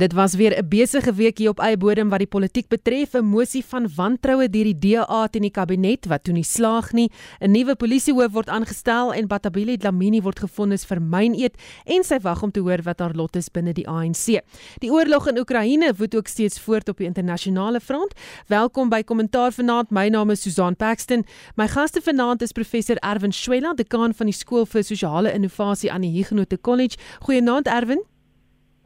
[0.00, 3.24] Dit was weer 'n besige week hier op eie bodem wat die politiek betref, 'n
[3.24, 7.10] mosie van wantroue deur die DA teen die kabinet wat toe nie slaag nie.
[7.40, 11.54] 'n Nuwe polisiehoof word aangestel en Batabile Dlamini word gefonnis vir myneet
[11.84, 14.42] en sy wag om te hoor wat haar lot is binne die ANC.
[14.78, 18.14] Die oorlog in Oekraïne woed ook steeds voort op die internasionale front.
[18.48, 19.90] Welkom by Kommentaar vanaand.
[19.90, 21.24] My naam is Susan Paxton.
[21.54, 26.00] My gaste vanaand is professor Erwin Schwella, dekaan van die skool vir sosiale innovasie aan
[26.00, 26.96] die Huguenot College.
[27.20, 28.02] Goeienaand Erwin.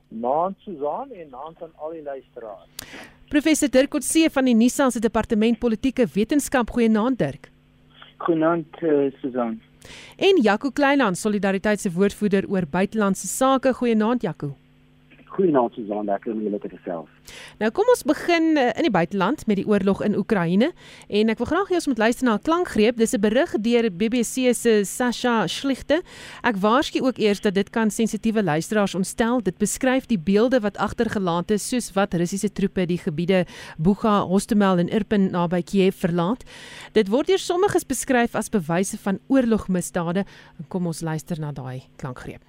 [0.09, 2.69] Naam Susan en naam aan al die luisteraars.
[3.29, 6.71] Professor Dirk Coetzee van die Nissan se departement politieke wetenskap.
[6.71, 7.51] Goeienaand Dirk.
[8.25, 9.61] Goeienaand uh, Susan.
[10.17, 13.73] En Jaco Kleinhan, Solidariteit se woordvoerder oor buitelandse sake.
[13.73, 14.55] Goeienaand Jaco.
[15.29, 17.09] Goeienaand Susan, lekker om julle te gesels.
[17.61, 20.71] Nou kom ons begin uh, in die buiteland met die oorlog in Oekraïne
[21.21, 22.97] en ek wil graag hê ons moet luister na 'n klankgreep.
[22.97, 26.03] Dis 'n berig deur BBC se Sasha Schlichte.
[26.43, 29.43] Ek waarsku ook eers dat dit kan sensitiewe luisteraars ontstel.
[29.43, 33.45] Dit beskryf die beelde wat agtergelaat is soos wat Russiese troepe die gebiede
[33.79, 36.45] Bucha, Hostomel en Irpin naby Kiev verlaat.
[36.93, 40.25] Dit word deur sommiges beskryf as bewyse van oorlogmisdade.
[40.69, 42.48] Kom ons luister na daai klankgreep.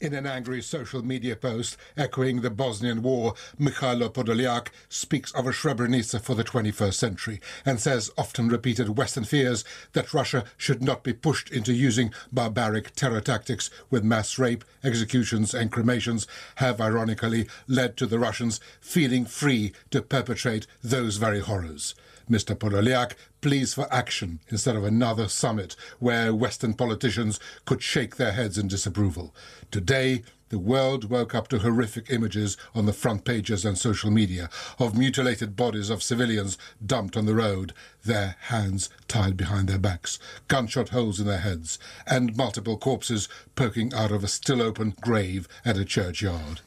[0.00, 5.50] In an angry social media post echoing the Bosnian War, Mikhailo Podolyak speaks of a
[5.50, 11.02] Srebrenica for the 21st century and says often repeated Western fears that Russia should not
[11.02, 17.48] be pushed into using barbaric terror tactics with mass rape, executions, and cremations have ironically
[17.66, 21.96] led to the Russians feeling free to perpetrate those very horrors.
[22.30, 22.54] Mr.
[22.54, 28.58] Podolyak pleads for action instead of another summit where Western politicians could shake their heads
[28.58, 29.34] in disapproval.
[29.70, 34.48] Today, the world woke up to horrific images on the front pages and social media
[34.78, 40.18] of mutilated bodies of civilians dumped on the road, their hands tied behind their backs,
[40.48, 45.46] gunshot holes in their heads, and multiple corpses poking out of a still open grave
[45.64, 46.62] at a churchyard.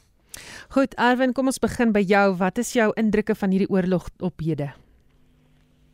[0.70, 2.32] Goed, Erwin, kom ons begin by jou.
[2.38, 4.70] Wat is jou indrukke van hierdie oorlog op hede?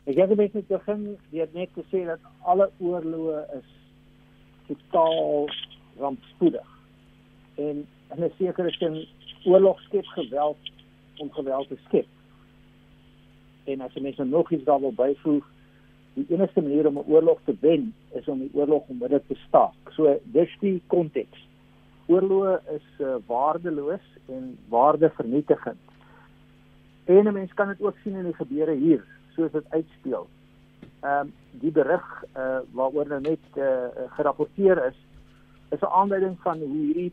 [0.09, 1.03] Ek het net net begin
[1.35, 3.73] deur net te sê dat alle oorloë is
[4.69, 5.51] totaal
[6.01, 6.71] rampspoedig.
[7.61, 7.83] En
[8.15, 8.97] in 'n sekere sin
[9.45, 10.71] oorlog skep geweld
[11.17, 12.07] om geweld te skep.
[13.65, 15.45] En as jy mens nou nog iets daar wil byvoeg,
[16.15, 19.77] die enigste manier om 'n oorlog te wen is om die oorlog onmiddellik te staak.
[19.91, 21.47] So dis die konteks.
[22.07, 25.85] Oorloë is uh, waardeloos en waardevernietigend.
[27.05, 30.27] En 'n mens kan dit ook sien in die gebeure hier soos dit uitspeel.
[31.01, 32.07] Ehm um, die berig
[32.39, 34.99] uh, waaroor nou net uh, gerapporteer is,
[35.75, 37.13] is 'n aanduiding van hoe hierdie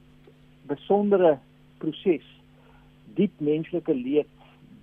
[0.70, 1.38] besondere
[1.78, 2.28] proses
[3.18, 4.30] diep menslike leed,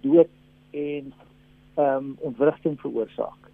[0.01, 0.31] dood
[0.71, 1.13] en
[1.75, 3.51] ehm um, ontwrigting veroorsaak.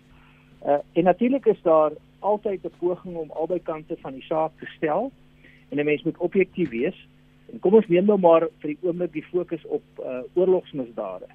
[0.67, 4.67] Uh, en natuurlik is daar altyd 'n poging om albei kante van die saak te
[4.67, 5.13] stel
[5.69, 7.09] en 'n mens moet objektief wees.
[7.53, 11.27] En kom ons neem nou maar vir die oomblik die fokus op uh, oorlogsmisdade.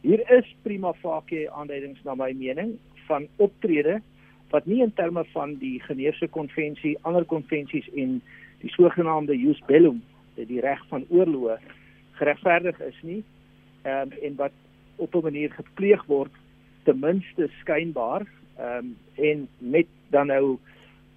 [0.00, 2.76] Hier is prima facie aanduidings na my mening
[3.08, 3.96] van optrede
[4.52, 8.20] wat nie in terme van die Geneefse konvensie, ander konvensies en
[8.62, 9.98] die sogenaamde jus bellum,
[10.38, 11.58] die reg van oorlog
[12.20, 13.24] geregverdig is nie.
[13.82, 14.54] Ehm um, en wat
[14.96, 16.32] op 'n manier gepleeg word
[16.84, 18.22] ten minste skynbaar
[18.56, 20.58] ehm um, en met dan nou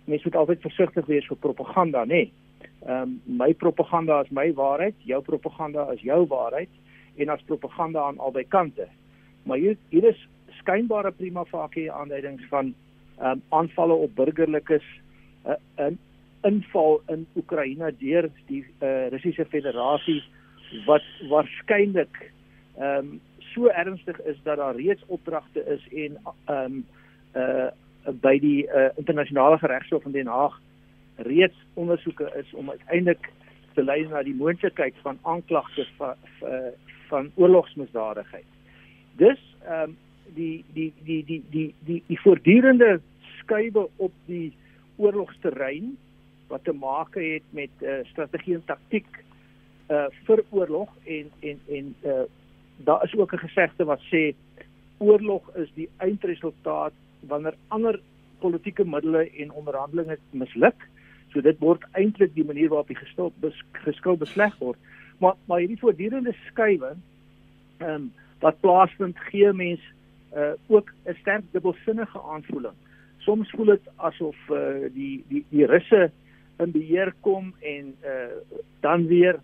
[0.05, 2.29] mense moet altyd versigtig wees vir propaganda, nê.
[2.85, 6.69] Ehm um, my propaganda is my waarheid, jou propaganda is jou waarheid
[7.15, 8.87] en as propaganda aan albei kante.
[9.43, 10.27] Maar hier hier is
[10.61, 12.73] skynbare prima facie aanduidings van
[13.19, 14.85] ehm um, aanvalle op burgerlikes
[15.45, 15.99] uh, 'n
[16.41, 20.23] inval in Oekraïne deur die uh, Russiese Federasie
[20.85, 22.31] wat waarskynlik
[22.77, 23.19] ehm um,
[23.53, 26.85] so ernstig is dat daar reeds opdragte is en ehm um,
[27.35, 27.69] uh
[28.21, 30.55] by die uh, internasionale geregshof in Den Haag
[31.15, 33.29] reeds ondersoeke is om uiteindelik
[33.73, 36.15] te lei na die moontlikheid van aanklagte van
[37.11, 38.49] van oorlogsmisdadigheid.
[39.19, 39.97] Dus ehm um,
[40.33, 43.01] die die die die die die die voortdurende
[43.39, 44.53] skuwe op die
[44.95, 45.97] oorlogsterrein
[46.51, 49.07] wat te maak het met uh, strategie en taktik
[49.91, 52.23] uh vir oorlog en en en uh
[52.87, 54.23] daar is ook 'n gesegde wat sê
[54.97, 57.99] oorlog is die eindresultaat wanneer ander
[58.39, 60.87] politieke middele en onderhandelinge misluk.
[61.31, 63.33] So dit word eintlik die manier waarop die gestil
[63.71, 64.77] geskou besleg word
[65.21, 66.95] maar maar hierdie voortdurende skuwe
[67.77, 69.81] ehm um, wat plaasvind gee mens
[70.33, 72.73] uh ook 'n sterk dubbelsinnige aanvoeling.
[73.17, 76.11] Soms voel dit asof uh die die die russe
[76.57, 79.39] in beheer kom en uh dan weer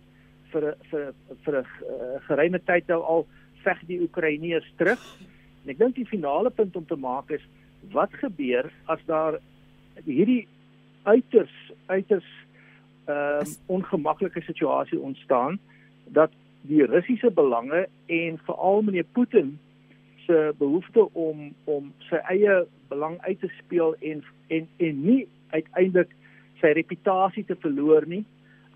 [0.50, 1.12] vir vir
[1.44, 3.26] vir 'n uh, geruime tyd nou al
[3.62, 5.02] veg die Oekraïners terug.
[5.64, 7.44] En ek dink die finale punt om te maak is
[7.92, 9.38] wat gebeur as daar
[10.04, 10.46] hierdie
[11.02, 11.54] uiters
[11.86, 12.26] uiters
[13.08, 15.58] ehm um, ongemaklike situasie ontstaan
[16.04, 19.58] dat die Russiese belange en veral meneer Putin
[20.26, 26.12] se behoefte om om sy eie belang uit te speel en en en nie uiteindelik
[26.60, 28.24] sy reputasie te verloor nie.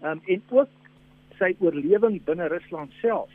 [0.00, 0.69] Ehm um, en ook
[1.38, 3.31] sy oorlewing binne Rusland self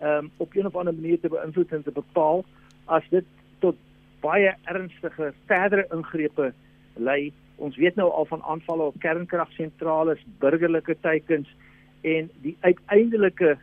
[0.00, 2.44] ehm um, op 'n of ander manier te beïnvloed en te bepaal
[2.84, 3.24] as dit
[3.58, 3.76] tot
[4.20, 6.52] baie ernstige verdere ingrepe
[7.00, 7.32] lei.
[7.56, 11.48] Ons weet nou al van aanvalle op kernkragsentrale, burgerlike teikens
[12.00, 13.58] en die uiteindelike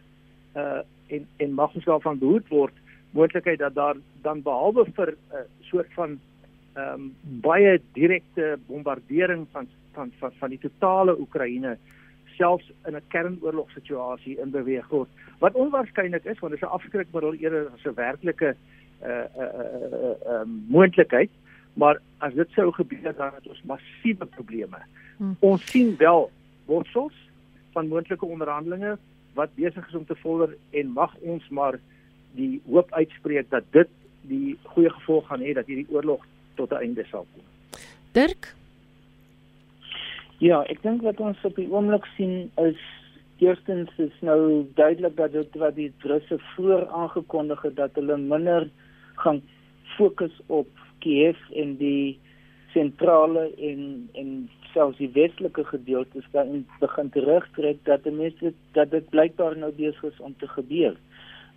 [0.56, 2.74] uh en en mag ons daarvan behoed word
[3.16, 6.20] moontlikheid dat daar dan behalwe vir 'n uh, soort van
[6.74, 11.78] ehm um, baie direkte bombardering van van van van die totale Oekraïne
[12.38, 15.10] selfs in 'n kernoorlog situasie in beweeg word
[15.40, 18.56] wat onwaarskynlik is want dit is 'n afskrikmiddel eerder as 'n werklike
[19.04, 21.30] uh uh uh, uh um, moontlikheid
[21.78, 24.82] maar as dit sou gebeur dan het ons massiewe probleme.
[25.18, 25.36] Hmm.
[25.46, 26.30] Ons sien wel
[26.66, 27.14] wortels
[27.76, 28.98] van moontlike onderhandelinge
[29.38, 31.78] wat besig is om te vorder en mag ons maar
[32.38, 33.90] die hoop uitspreek dat dit
[34.28, 36.26] die goeie gevolg gaan hê dat hierdie oorlog
[36.56, 37.44] tot 'n einde sal kom.
[38.12, 38.56] Dirk
[40.38, 42.82] Ja, ek dink wat ons op die oomblik sien is
[43.42, 48.70] eerstens is nou duidelik dat dit wat die Russe vroeër aangekondig het dat hulle minder
[49.24, 49.42] gaan
[49.98, 52.20] fokus op Kiev en die
[52.74, 54.32] sentrale en en
[54.74, 60.04] selfs die westelike gedeeltes dan begin terugtrek dat die mense dat dit blykbaar nou besig
[60.12, 60.96] is om te gebeur.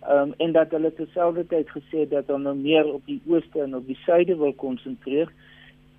[0.01, 3.75] Ehm um, en dat hulle terselfdertyd gesê dat hulle nou meer op die ooste en
[3.75, 5.29] op die suide wil konsentreer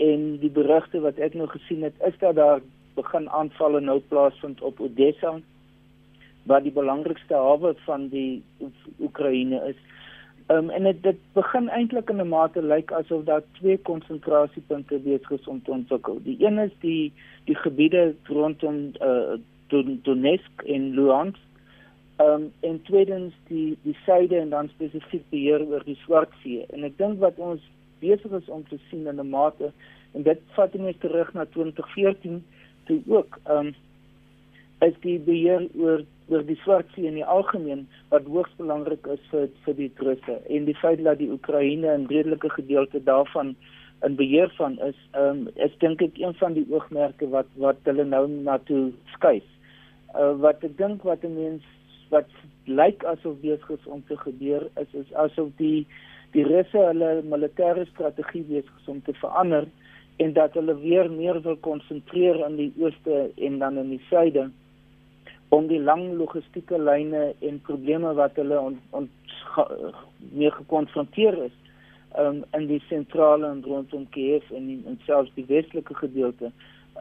[0.02, 2.60] en die berigte wat ek nou gesien het is dat daar
[2.96, 5.36] begin aanvalle nou plaasvind op Odessa
[6.50, 8.42] wat die belangrikste hawe van die
[8.98, 9.78] Oekraïne is.
[10.52, 15.46] Um, en dit dit begin eintlik in 'n mate lyk asof daar twee konsentrasiepunte besig
[15.46, 16.18] om te ontwikkel.
[16.22, 17.12] Die een is die
[17.44, 19.34] die gebiede rondom uh,
[20.02, 21.40] Donetsk en Luhansk.
[22.16, 26.66] Ehm um, en tweedens die die suide en dan spesifiek beheer oor die Swartsee.
[26.68, 27.62] En ek dink wat ons
[27.98, 29.72] besig is om te sien in 'n mate
[30.12, 32.44] en dit vat net terug na 2014
[32.84, 33.74] toe ook ehm um,
[34.80, 39.48] is die beheer oor oor die Swartsee in die algemeen wat hoogs belangrik is vir
[39.64, 43.56] vir die Russe en die feit dat die Oekraïne 'n redelike gedeelte daarvan
[44.02, 47.76] in beheer van is, ehm um, is dink ek een van die oogmerke wat wat
[47.84, 49.46] hulle nou na toe skuif.
[50.14, 51.62] Uh wat ek dink wat 'n mens
[52.10, 52.28] wat
[52.66, 55.86] lyk asof besig is om te gebeur is is asof die
[56.32, 59.66] die Russe hulle militêre strategie besig is om te verander
[60.16, 64.50] en dat hulle weer meer wil konsentreer in die ooste en dan in die suide
[65.52, 69.08] om die lang logistieke lyne en probleme wat hulle on, on,
[70.32, 71.56] mee gekonfronteer is
[72.18, 76.52] um, in die sentrale en rondom Kiev en in, in selfs die westelike gedeelte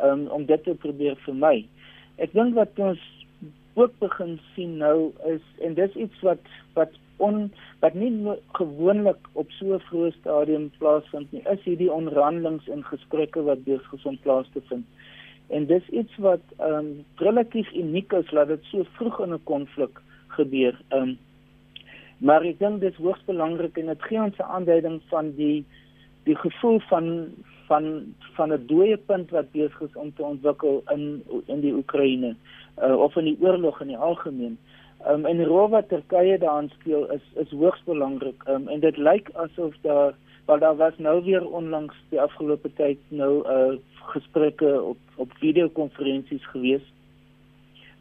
[0.03, 1.62] um, om dit te probeer vermy.
[2.19, 3.01] Ek dink wat ons
[3.80, 7.45] ook begin sien nou is en dis iets wat wat on
[7.80, 8.12] wat nie
[8.57, 14.06] gewoonlik op so 'n vroeë stadium plaasvind nie is hierdie onderhandelings en gesprekke wat besig
[14.06, 14.86] om plaas te vind.
[15.51, 19.44] En dis iets wat ehm um, relatief uniek is dat dit so vroeg in 'n
[19.44, 20.80] konflik gebeur.
[20.89, 21.18] Ehm um,
[22.18, 25.65] maar ek dink dit is hoogs belangrik en dit gee ons 'n aanduiding van die
[26.24, 27.33] die gevoel van
[27.68, 32.36] van van 'n dooie punt wat besig is om te ontwikkel in in die Oekraïne
[32.83, 34.57] uh, of in die oorlog in die algemeen.
[35.06, 38.43] Ehm um, en die rol wat Turkye daarin speel is is hoogs belangrik.
[38.46, 40.13] Ehm um, en dit lyk asof daar
[40.45, 43.77] wel daar was nou weer onlangs die afgelope tyd nou uh,
[44.13, 46.86] gesprekke op op videokonferensies gewees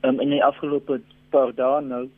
[0.02, 2.08] um, in die afgelope paar dae nou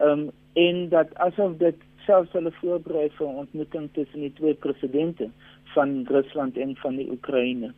[0.00, 5.30] um, en dat asof dit selfs hulle voorberei vir 'n ontmoeting tussen die twee presidente
[5.74, 7.72] van Rusland en van die Oekraïne.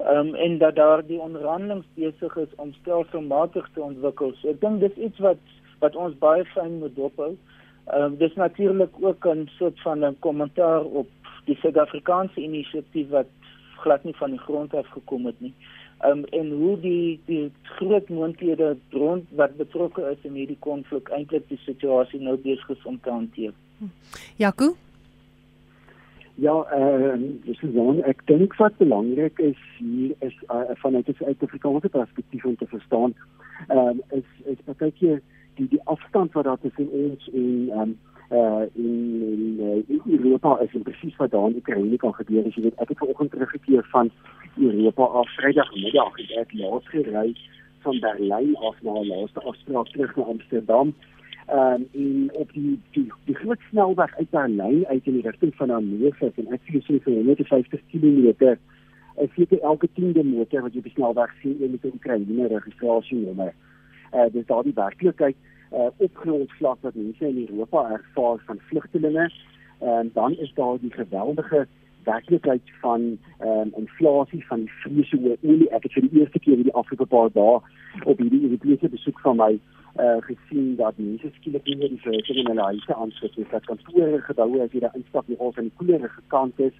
[0.00, 4.32] Um, en dat daar die onderhandelinge besig is om stelselmatig te ontwikkel.
[4.38, 5.38] So ek dink dis iets wat
[5.78, 7.32] wat ons baie fyn moet dophou.
[7.86, 11.08] Ehm um, dis natuurlik ook 'n soort van 'n kommentaar op
[11.48, 13.30] die Suid-Afrikaanse inisiatief wat
[13.82, 15.54] glad nie van die grond af gekom het nie.
[16.06, 17.46] Um en hoe die die
[17.78, 22.84] groot moontlikhede rond wat betrokke is in hierdie konflik eintlik die situasie nou besig is
[22.86, 23.56] om te hanteer.
[24.36, 24.74] Jaco
[26.38, 27.14] Ja, eh uh,
[27.44, 32.56] dis dan ek dink wat belangrik is hier is uh, vanuit 'n Suid-Afrikaanse perspektief om
[32.56, 33.14] te verstaan.
[33.68, 35.20] Ehm uh, is is partykeer
[35.54, 37.98] die die afstand wat daar tussen ons en ehm um,
[38.30, 39.22] uh in
[39.58, 42.46] in, in Europa is en presies wat daar in Oekraïne kan gebeur.
[42.46, 44.10] As jy weet, ek het vanoggend teruggekeer van
[44.56, 47.30] Europa af Vrydagmiddag en ek laat gery
[47.86, 50.94] van Berlyn af na die laaste afspraak terug na Amsterdam.
[51.46, 55.54] Ehm um, en op die die, die groot snelweg uit Berlyn uit in die rigting
[55.56, 58.58] van Hannover en ek sien so vir 150 km
[59.24, 63.54] ek sien elke 10de motor wat jy op die snelweg sien met 'n Oekraïne registrasienommer.
[64.12, 65.36] Eh uh, dis daardie werklikheid
[65.72, 69.30] uh, opgrondvlak wat mense in Europa ervaar van vlugtelinge.
[69.78, 71.66] En dan is daar die geweldige
[72.04, 75.70] werklikheid van ehm um, inflasie van die vrees oor olie.
[75.70, 77.58] Ek het vir die eerste keer hierdie afgelope paar dae
[78.04, 79.52] op hierdie Europese besoek van my
[80.04, 83.46] uh gesien dat mense skielik nie meer die verhouding in hulle huise aansit nie.
[83.50, 86.76] Dat kantore geboue as jy daar instap nie al van die koelerige kant is.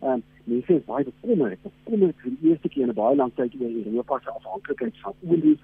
[0.00, 1.62] Ehm um, mense is baie bekommerd.
[1.68, 5.14] Bekommerd vir die eerste keer in 'n baie lang tyd oor Europa se afhanklikheid van
[5.30, 5.58] olie,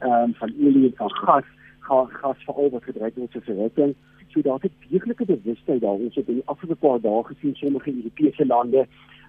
[0.00, 1.48] ehm um, van olie en van gas,
[1.88, 3.94] gas, gas veral wat gedryf word vir verhitting.
[4.32, 6.00] So daar het deeglike bewustheid daar.
[6.06, 8.86] Ons het in die afgelope paar dae gesien sommige Europese lande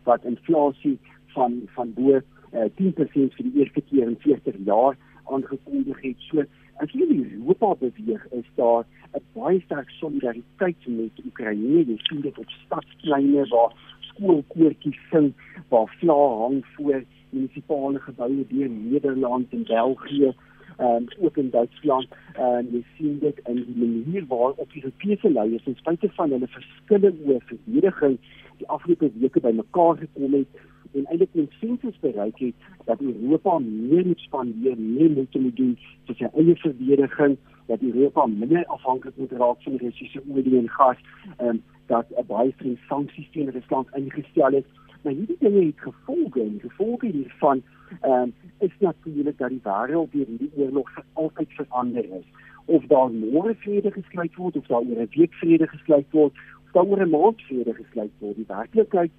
[0.07, 0.97] wat inflasie
[1.35, 4.97] van van bo uh, 10% vir die eerste keer in 40 jaar
[5.29, 6.25] aangekondig het.
[6.29, 6.45] So
[6.83, 11.85] as jy in Europa beweeg, is daar 'n baie sterk solidariteit met Oekraïne.
[11.85, 13.73] Jy sien dit op stadspleine waar
[14.11, 15.33] skoolkoortjies sing,
[15.69, 20.33] waar vlae hang voor munisipale geboue deur Nederland en België
[20.79, 24.83] en um, ook in Duitsland en uh, jy sien dit in die manier waarop die
[24.83, 28.19] Europese leiers ten spyte van hulle verskille oor verdediging
[28.62, 32.55] die afgelope weke bymekaar gekom het en eintlik konsensus bereik het
[32.86, 35.75] dat Europa meer moet spandeer, meer moet doen
[36.07, 37.38] vir sy eie verdediging,
[37.69, 41.03] dat Europa minder afhanklik moet raak van Russiese olie en gas,
[41.38, 44.69] en dat 'n baie streng sanksies teen Rusland ingestel is.
[45.01, 47.62] Maar hierdie dinge het gevolge en gevolge hiervan
[48.03, 52.27] um, is natuurlik dat die wêreld deur hierdie oorlog vir altyd verander is.
[52.65, 56.34] Of daar môre vrede gesluit word of daar oor 'n week vrede gesluit word,
[56.65, 59.12] of daar oor 'n maand vrede gesluit word, die werklikheid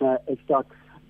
[0.00, 0.66] uh, is dat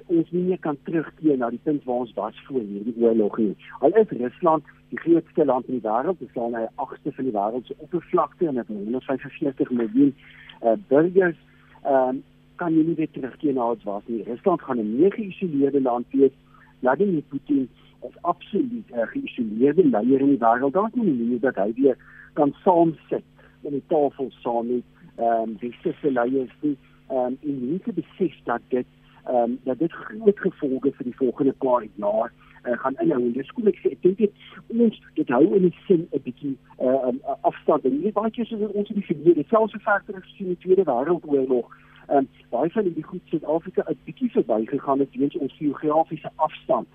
[0.07, 3.57] ons nie meer kan terugkeer na die punt waar ons was voor hierdie oorlog nie.
[3.79, 7.35] Al is Rusland die grootste land in die wêreld, dit staan hy agste van die
[7.37, 10.15] wêreld se oppervlakte en het 145 miljoen
[10.63, 11.39] uh, burgers,
[11.87, 12.23] um,
[12.61, 14.23] kan jy nie weer terugkeer na wat was nie.
[14.29, 16.37] Rusland gaan 'n meer geïsoleerde land wees.
[16.81, 17.69] Vladimir Putin
[18.09, 20.73] is absoluut 'n geïsoleerde leier in die wêreld.
[20.73, 21.97] Daar's nie meer dat hy weer
[22.33, 23.25] kan saam sit
[23.63, 24.85] om die tafel saam met
[25.17, 26.77] ehm um, sisse leiers nie.
[27.09, 28.87] Ehm um, en mense besef dat dit
[29.25, 32.33] ehm um, dat dit groot gevolge vir die volgende paar jaar
[32.65, 33.23] uh, gaan inhou.
[33.23, 34.33] En dis kom ek sê ek dink dit
[34.69, 37.85] ons dit hou in die sin 'n bietjie uh, um, afstand.
[37.85, 40.85] En nie baie keer soos ons die verlede, selfs 'n faktor gesien in die Tweede
[40.85, 41.77] Wêreldoorlog.
[42.11, 46.89] Um, baie van die goed Suid-Afrika 'n bietjie verbygegaan het weens ons geografiese afstand.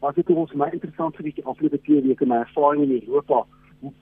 [0.00, 3.46] Maar dit ons my interessant vir die afgelope twee weke my ervaring in Europa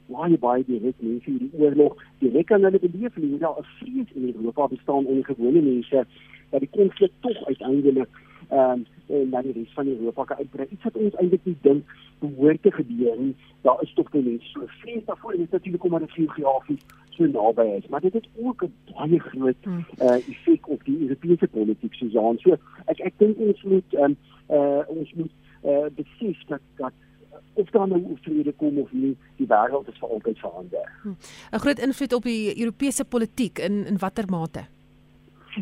[0.07, 4.11] baie baie direk mense hierdie oorlog direk aan hulle beleef en hoe daar 'n vrees
[4.15, 6.07] in Europa bestaan onder gewone mense
[6.51, 8.09] dat die konflik tog uiteindelik
[8.49, 10.67] ehm um, na die res van Europa kan uitbrei.
[10.71, 13.35] Iets wat ons eintlik nie dink behoort te gebeur nie.
[13.67, 16.85] Daar is tog mense so vrees daarvoor en dit is natuurlik omdat dit geografies
[17.17, 19.85] so naby is, maar dit het ook 'n baie groot hmm.
[20.01, 22.39] uh, effek op die Europese politiek Susan.
[22.39, 24.17] So ek ek dink ons moet ehm um,
[24.51, 25.33] uh, ons moet
[25.65, 26.93] uh, besef dat dat
[27.55, 30.93] of daar nou vrede kom of nie, die wêreld is vir altyd verander.
[31.03, 31.15] Hm.
[31.53, 34.80] 'n Groot invloed op die Europese politiek in in watter mate?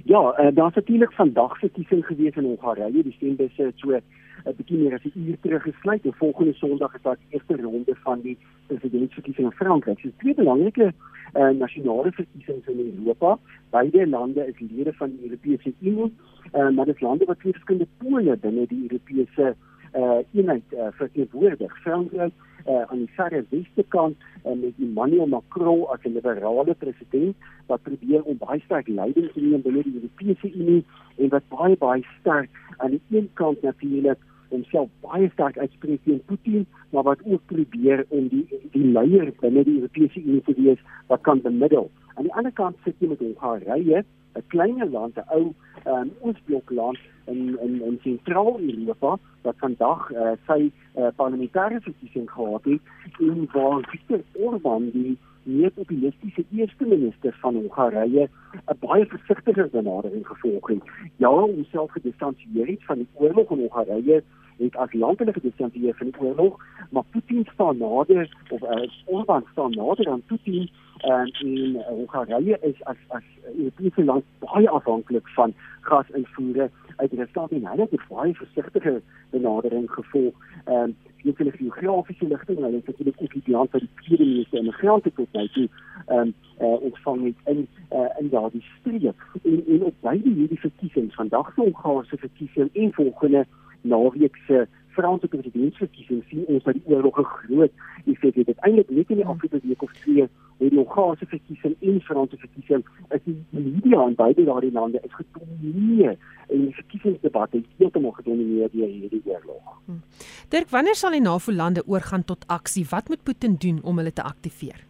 [0.04, 3.02] Ja, uh, daar's natuurlik vandag verkiesing gewees in Hongarije.
[3.02, 4.02] Die stembusse het so 'n
[4.46, 6.04] uh, bietjie meer as 'n uur terug gesluit.
[6.04, 9.96] En volgende Sondag is daar die eerste ronde van die presidentsverkiesing in Frankryk.
[9.96, 10.92] Dit is twee belangrike
[11.34, 13.38] uh, nasionale verkiesings in Europa.
[13.70, 16.14] Beide lande is lede van die Europese Unie,
[16.54, 19.56] uh, maar dit lande wat verskillende pole binne die Europese
[19.94, 21.80] uh, eenheid uh, verteenwoordig.
[21.82, 22.32] Frankryk
[22.68, 27.82] uh, aan die verre weste kant uh, met Emmanuel Macron as 'n liberale president wat
[27.82, 30.84] probeer om baie sterk leiding te neem binne die Europese Unie
[31.16, 34.18] en wat baie baie sterk aan die een kant natuurlik
[34.50, 39.64] homself baie sterk uitspreek teen Putin, maar wat ook probeer om die die leier binne
[39.64, 41.90] die Europese Unie te wees wat kan bemiddel.
[42.14, 44.04] Aan die ander kant sit jy met Hongarije,
[44.36, 45.54] 'n kleiner land, 'n ou
[45.86, 52.80] um, Oosblokland in in in Sentraal-Europa wat vandag uh, sy uh, parlementêre verkiesing gehad het
[53.18, 58.28] en waar Viktor Orbán die meer populistiese eerste minister van Hongarije
[58.72, 60.82] 'n baie versigtiger benadering gevolg het.
[61.16, 64.22] Ja, homself gedistansieer het van die oorlog in Hongarije
[64.58, 66.58] het as landelike gedistansieer van die oorlog,
[66.90, 72.84] maar Putin staan nader of uh, Orbán staan nader aan Putin en in Hongarije is
[72.84, 73.22] as as
[73.56, 79.90] Europese land baie afhanklik van gasinvoere uit Rusland en hulle het 'n baie versigtige benadering
[79.90, 80.34] gevolg.
[80.64, 83.90] Ehm um, jy kan die geografiese ligting, hulle het natuurlik ook die land wat die
[83.94, 85.68] tweede meeste immigrante tot nou toe
[86.06, 89.14] ehm um, uh, ontvang het in uh, in daardie streek.
[89.42, 93.46] En en op beide hierdie verkiesings, vandag se Hongaarse verkiesing en volgende
[93.82, 94.66] naweek se
[94.98, 97.72] Franse presidentsverkiesing sien ons dat die oorlog 'n groot
[98.06, 98.46] effek het.
[98.46, 100.26] Uiteindelik net in die afgelope week of twee
[100.58, 105.14] het die Hongaarse verkiesing en Franse verkiesing is die media in beide daardie lande is
[105.14, 106.16] gedomineer
[106.48, 109.78] en die verkiesingsdebat het heeltemal gedomeineer deur hierdie oorlog.
[109.84, 110.02] Hmm.
[110.48, 112.86] Dirk, wanneer sal die NAVO-lande oorgaan tot aksie?
[112.90, 114.82] Wat moet Putin doen om hulle te aktiveer?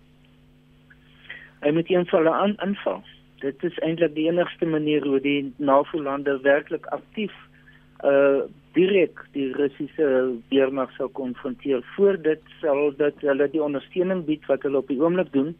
[1.61, 3.03] Hy moet eenvoudig aan aanval.
[3.43, 7.35] Dit is eintlik die enigste manier hoe die NAVO-lande werklik aktief
[8.05, 8.47] uh
[8.79, 10.09] direk die Russiese
[10.53, 11.83] weermag sou konfronteer.
[11.97, 15.55] Voor dit sal dit hulle die ondersteuning bied wat hulle op die oomblik doen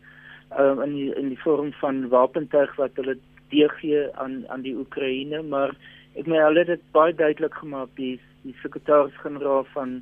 [0.57, 3.19] uh in die, in die vorm van wapentuig wat hulle
[3.53, 5.75] deurgee aan aan die Oekraïne, maar
[6.15, 8.15] ek meen hulle het dit baie duidelik gemaak die
[8.47, 9.99] die sekretaris-generaal van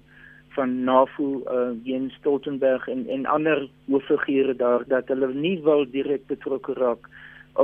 [0.56, 6.26] van NAVO uh Jens Stoltenberg en en ander hooffigure daar dat hulle nie wil direk
[6.30, 7.11] betrokke raak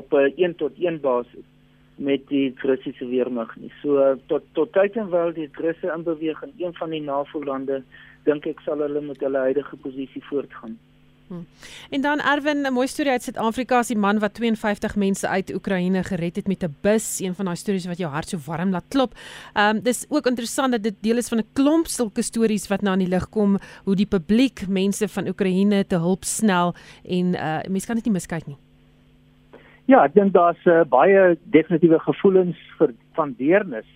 [0.00, 1.46] op 'n uh, een tot een basis
[2.02, 3.72] met die Russiese weermag nie.
[3.82, 7.82] So tot tot tyd en wel die Russe in een van die NAVO-lande,
[8.24, 10.78] dink ek sal hulle met hulle huidige posisie voortgaan.
[11.32, 11.46] Hmm.
[11.90, 15.54] En dan Erwin, 'n mooi storie uit Suid-Afrika, as die man wat 52 mense uit
[15.54, 18.70] Oekraïne gered het met 'n bus, een van daai stories wat jou hart so warm
[18.70, 19.14] laat klop.
[19.54, 22.80] Ehm um, dis ook interessant dat dit deel is van 'n klomp sulke stories wat
[22.80, 27.26] nou aan die lig kom hoe die publiek mense van Oekraïne te hulp snel en
[27.34, 28.56] uh mense kan dit nie miskyk nie.
[29.92, 33.88] Ja, ek dink daar's uh, baie definitiewe gevoelens vir van deernis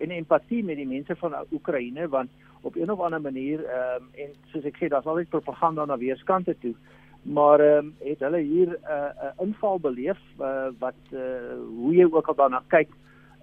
[0.00, 2.30] en empatie met die mense van Oekraïne want
[2.64, 5.98] op een of ander manier ehm um, en soos ek sê daar's altyd propaganda na
[6.00, 6.72] weerskante toe
[7.36, 11.20] maar ehm um, het hulle hier 'n uh, 'n uh, inval beleef uh, wat uh,
[11.82, 12.88] hoe jy ook al daarna kyk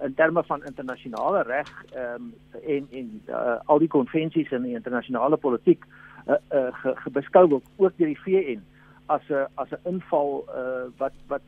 [0.01, 2.33] in terme van internasionale reg ehm um,
[2.65, 7.97] en en uh, al die konvensies in die internasionale politiek uh, uh, gebeskou word ook
[7.97, 8.61] deur die VN
[9.05, 11.41] as 'n as 'n inval uh, wat wat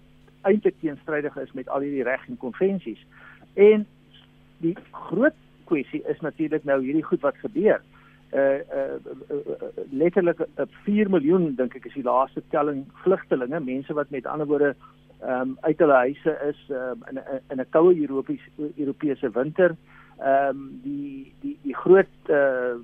[0.43, 3.01] eintlik teenstrydig is met al hierdie reg en konvensies.
[3.53, 3.85] En
[4.63, 5.38] die groot
[5.69, 7.81] kwessie is natuurlik nou hierdie goed wat gebeur.
[8.33, 8.39] Uh
[8.73, 8.97] uh,
[9.29, 14.09] uh, uh letterlik uh, 4 miljoen dink ek is die laaste telling vlugtelinge, mense wat
[14.09, 14.71] met ander woorde
[15.21, 17.21] um, uit hulle huise is um, in
[17.53, 19.75] in 'n koue Europese Europese winter.
[20.17, 22.75] Ehm um, die die die groot uh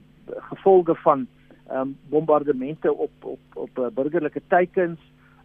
[0.51, 1.27] gevolge van
[1.67, 4.99] ehm um, bombardemente op op op burgerlike teikens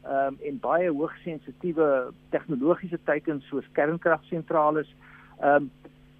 [0.08, 4.84] um, en baie hoogsensitiewe tegnologiese teikens soos kernkragsentrale
[5.40, 5.70] ehm um,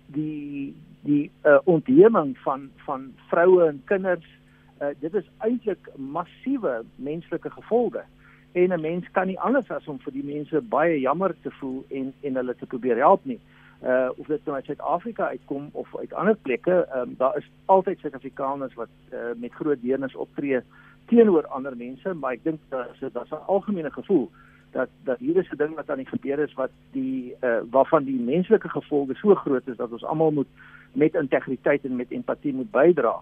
[0.06, 4.26] die die uh, ontheeming van van vroue en kinders
[4.80, 8.04] uh, dit is eintlik massiewe menslike gevolge.
[8.52, 11.84] En 'n mens kan nie anders as om vir die mense baie jammer te voel
[11.90, 13.40] en en hulle te probeer help nie.
[13.82, 17.50] Uh of dit nou uit Suid-Afrika uitkom of uit ander plekke ehm um, daar is
[17.64, 20.60] altyd Suid-Afrikaners wat uh, met groot deernis optree
[21.06, 24.30] teenoor ander mense, maar ek dink dat dit daar's 'n algemene gevoel
[24.74, 28.04] dat dat hier is 'n ding wat aan die gebeur is wat die uh, waarvan
[28.04, 30.52] die menslike gevolge so groot is dat ons almal moet
[30.92, 33.14] met integriteit en met empatie moet bydra.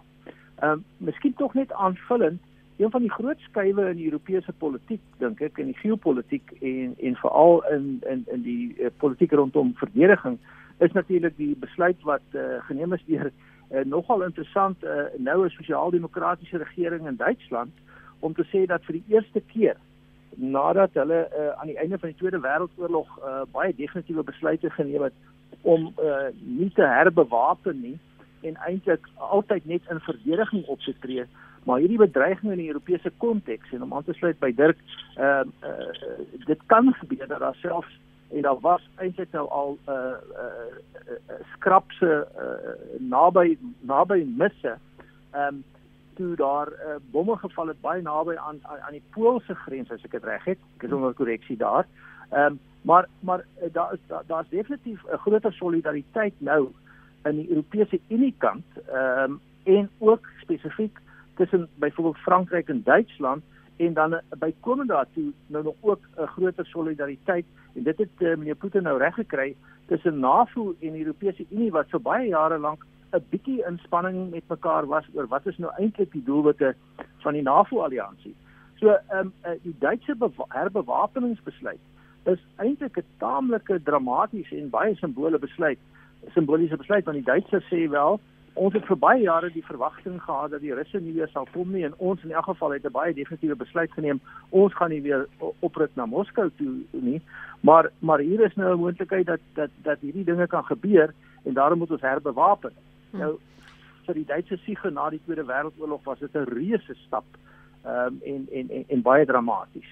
[0.61, 2.40] Ehm um, miskien tog net aanvullend
[2.77, 6.95] een van die groot skuwe in die Europese politiek dink ek in die geopolitiek en
[6.99, 10.38] en veral in in in die uh, politiek rondom verdediging
[10.79, 13.31] is natuurlik die besluit wat uh, geneem is deur
[13.72, 17.72] uh, nogal interessant uh, nou 'n sosiaal-demokratiese regering in Duitsland
[18.20, 19.76] om te sê dat vir die eerste keer
[20.37, 25.02] nadat hulle uh, aan die einde van die Tweede Wêreldoorlog uh, baie definitiewe besluite geneem
[25.02, 25.12] het
[25.62, 27.98] om uh, nie te herbewapen nie
[28.42, 31.26] en eintlik altyd net in verdediging op te tree
[31.64, 34.78] maar hierdie bedreiging in die Europese konteks en om aan te sluit by Dirk
[35.16, 35.90] uh, uh,
[36.46, 38.00] dit kan gebeur dat daar selfs
[38.33, 40.14] en daar was eintlik nou al 'n uh, uh,
[41.09, 44.79] uh, uh, skrapse uh, naby naby misse.
[45.31, 45.64] Ehm um,
[46.14, 50.11] toe daar uh, bomme geval het baie naby aan aan die Poolse grens as ek
[50.11, 50.59] dit reg het.
[50.77, 51.87] Ek is onder korreksie daar.
[52.31, 56.68] Ehm um, maar maar uh, daar is daar's daar definitief 'n groter solidariteit nou
[57.25, 60.99] in die Europese Unie kant ehm um, en ook spesifiek
[61.35, 63.42] tussen byvoorbeeld Frankryk en Duitsland
[63.76, 68.37] en dan uh, bykomend daartoe nou nog ook 'n groter solidariteit en dit het uh,
[68.37, 69.56] meneer Putin nou reg gekry
[69.87, 74.48] tussen NAVO en die Europese Unie wat vir baie jare lank 'n bietjie inspanning met
[74.48, 76.74] mekaar was oor wat is nou eintlik die doelwitte
[77.18, 78.35] van die NAVO-alliansie.
[78.80, 80.16] So ehm um, uh, die Duitse
[80.48, 81.80] herbewapeningsbesluit
[82.24, 85.78] is eintlik 'n taamlike dramatiese en baie simboliese besluit,
[86.35, 88.20] simboliese besluit want die Duitsers sê wel
[88.54, 91.72] ons het vir baie jare die verwagting gehad dat die Russe nie weer sal kom
[91.72, 94.20] nie en ons in elk geval het 'n baie definitiewe besluit geneem.
[94.50, 95.26] Ons gaan nie weer
[95.60, 97.22] opruk na Moskou toe nie.
[97.60, 101.54] Maar maar hier is nou 'n moontlikheid dat dat dat hierdie dinge kan gebeur en
[101.54, 102.72] daarom moet ons herbewapen.
[103.10, 103.20] Hmm.
[103.20, 103.38] Nou
[104.06, 107.24] vir die Duitse siege na die Tweede Wêreldoorlog was dit 'n reuse stap.
[107.84, 109.90] Ehm um, en, en en en baie dramaties.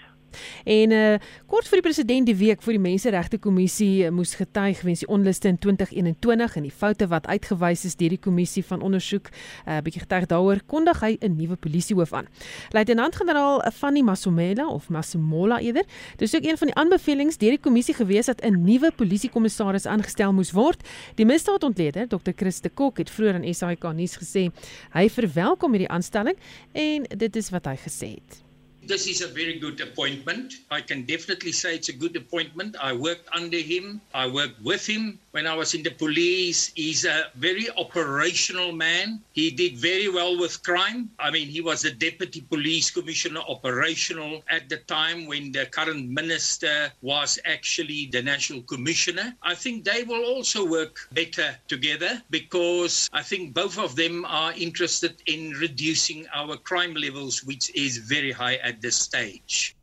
[0.64, 4.80] En uh kort voor die president die week voor die Menseregte Kommissie uh, moes getuig
[4.82, 8.82] weens die onluste in 2021 en die foute wat uitgewys is deur die kommissie van
[8.82, 9.34] ondersoek, 'n
[9.68, 12.26] uh, eh, bietjie getuig daaroor, kondig hy 'n nuwe polisiehoof aan.
[12.70, 15.84] Luitenant-generaal Fanny Masomela of Masomola eerder,
[16.16, 20.32] dis ook een van die aanbevelings deur die kommissie gewees dat 'n nuwe polisiekommissaris aangestel
[20.32, 20.88] moes word.
[21.14, 22.32] Die misdaadontleder, Dr.
[22.36, 24.50] Chris de Kok, het vroeër aan SAK nuus gesê
[24.92, 26.36] hy verwelkom hierdie aanstelling
[26.72, 28.49] en dit is wat hy gesê het.
[28.90, 30.55] This is a very good appointment.
[30.68, 32.74] I can definitely say it's a good appointment.
[32.83, 36.72] I worked under him, I worked with him when I was in the police.
[36.74, 39.22] He's a very operational man.
[39.33, 41.09] He did very well with crime.
[41.20, 46.11] I mean, he was a deputy police commissioner operational at the time when the current
[46.11, 49.37] minister was actually the national commissioner.
[49.42, 54.53] I think they will also work better together because I think both of them are
[54.55, 59.74] interested in reducing our crime levels, which is very high at this stage.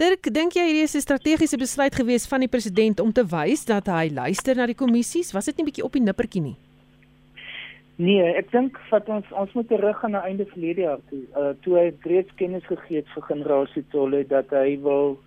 [0.00, 3.64] Dirk, dink jy hierdie is 'n strategiese besluit gewees van die president om te wys
[3.64, 5.32] dat hy luister na die kommissies?
[5.32, 6.56] Was dit nie bietjie op die nippertjie nie?
[7.96, 11.22] Nee, ek dink dat ons ons moet terug aan die einde verlede jaar toe.
[11.36, 15.18] Uh toe hy reeds kennis gegee het vir generasie Tolle dat hy wil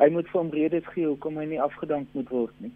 [0.00, 2.72] hy moet vir hom redes gee hoekom hy nie afgedank moet word nie.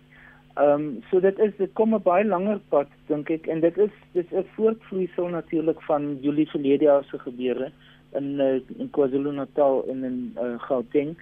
[0.61, 3.79] Ehm um, so dit is dit kom 'n baie langer pad dink ek en dit
[3.79, 7.73] is dis 'n voortvloeisel natuurlik van Julie verlede jaar se gebeure
[8.13, 11.17] in uh, in KwaZulu-Natal en in uh, Gauteng.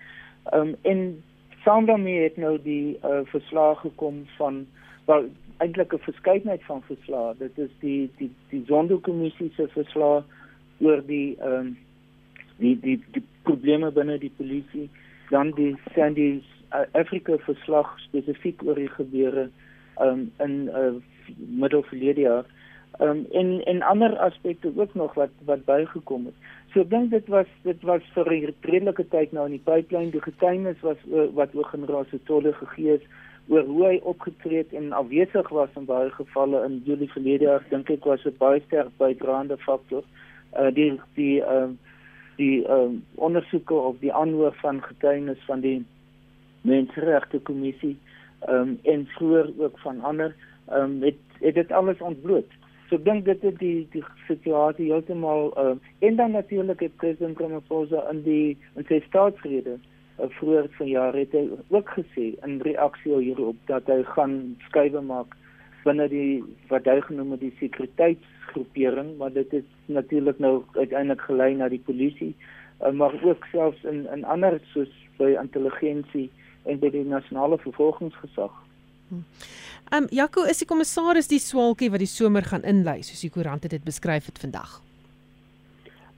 [0.53, 1.22] Ehm um, en
[1.64, 4.66] saam daarmee het nou die uh, verslag gekom van
[5.05, 7.35] wel eintlik 'n verskeidenheid van verslae.
[7.38, 10.24] Dit is die die die Zondo-kommissie se verslag
[10.79, 11.77] oor die ehm um,
[12.57, 14.88] die, die die probleme binne die polisie,
[15.31, 16.42] dan die Sandy
[16.92, 19.48] Afrika verslag spesifiek oor die gebeure
[20.01, 20.92] um, in uh,
[21.37, 22.44] middel verlede jaar.
[22.98, 26.35] Ehm um, en en ander aspekte ook nog wat wat bygekom het.
[26.72, 30.11] So ek dink dit was dit was vir 'n redelike tyd nou in die pipeline
[30.11, 30.96] die getuienis was
[31.35, 33.05] wat oor generaal se tolle gegee is
[33.48, 37.64] oor hoe hy opgetree het en afwesig was in baie gevalle in Julie verlede jaar
[37.70, 40.03] dink ek was 'n baie sterk bydraende faktor.
[40.59, 41.77] Uh die die ehm uh,
[42.37, 45.85] die ehm uh, ondersoeke of die aanhoor van getuienis van die
[46.61, 47.96] menseregte kommissie
[48.40, 50.35] ehm um, en vroeër ook van ander
[50.68, 52.58] ehm um, het het dit alles ontbloot.
[52.88, 55.74] So ek dink dit het die die situasie heeltemal uh,
[56.07, 61.37] en dan natuurlik het president Ramaphosa in die in sy staatsrede uh, vroeër vanjaar het
[61.37, 65.37] hy ook gesê in reaksie hierop dat hy gaan skuwe maak
[65.85, 66.40] binne die
[66.72, 71.85] wat hy genoem het die sekuriteitsgroepering maar dit het natuurlik nou uiteindelik gelei na die
[71.90, 76.31] polisie uh, maar ook selfs in in ander soos by intelligensie
[76.64, 78.53] en by die nasionale vervolgingsgesag.
[79.09, 79.25] Hmm.
[79.90, 83.31] Ehm um, Jaco, is die kommissaris die swaalkie wat die somer gaan inlei soos die
[83.31, 84.83] koerante dit beskryf het vandag?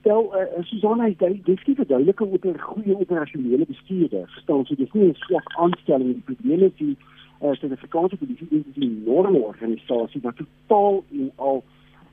[0.03, 4.27] Wel, uh, Susanna, hy dis nie verduidelike oor 'n goeie operasionele bestuurder.
[4.33, 6.97] Verstaan jy, dis nie 'n swak aanstelling die probleme die
[7.41, 11.63] uh, Suid-Afrikaanse polisie is 'n enorme organisasie wat totaal en al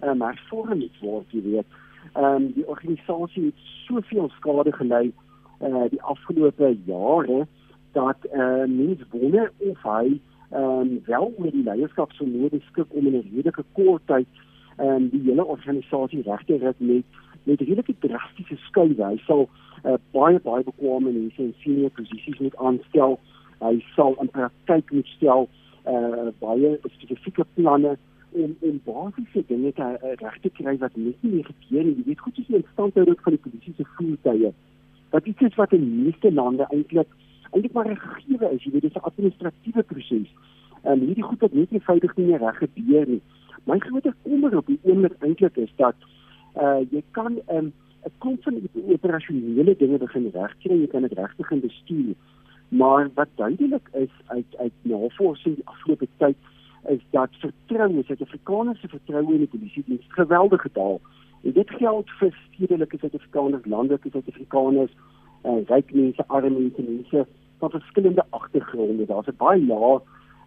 [0.00, 1.66] ehm um, hervorm word, jy weet.
[2.14, 5.12] Ehm um, die organisasie het soveel skade gelei
[5.60, 7.46] uh die afgelope jare
[7.92, 12.62] dat eh uh, mense wonder of hy ehm um, wel met die leierskap so nodig
[12.64, 14.26] skik om in 'n redelike kort tyd
[14.76, 17.04] ehm um, die hele organisasie reg te ry met
[17.42, 19.04] met redelike drastiese skuwe.
[19.04, 19.48] Hy sal
[19.84, 23.18] uh, baie baie bekwame mense in senior posisies moet aanstel.
[23.60, 25.48] Hy sal in praktyk moet stel
[25.86, 27.96] uh, baie spesifieke planne
[28.30, 31.96] om om basiese dinge te uh, reg te kry wat net nie gebeur nie.
[31.96, 34.52] Jy weet goed jy in stand hou van die polisie se voertuie.
[35.10, 37.08] Dat iets is wat in meeste lande eintlik
[37.50, 40.28] eintlik maar 'n gegewe is, jy weet, dit is 'n administratiewe proses.
[40.82, 43.22] En um, hierdie goed het net eenvoudig nie reg gebeur nie.
[43.64, 45.94] My grootste kommer op die oomblik eintlik is dat
[46.56, 47.72] uh jy kan 'n um,
[48.04, 52.14] 'n klomp van die operasionele dinge begin regkry, jy kan dit reg begin bestuur.
[52.68, 56.36] Maar wat duidelik is uit uit navorsing die afgelope tyd
[56.86, 61.00] is dat vertroue, Suid-Afrikaners se vertroue in die polisie het geweldig gedaal.
[61.42, 64.92] En dit geld vir stedelike Suid-Afrikaners, landelike Suid-Afrikaners,
[65.44, 67.26] uh, ryk mense, arme mense, mense
[67.58, 69.06] van verskillende agtergronde.
[69.06, 70.00] Daar's 'n baie lae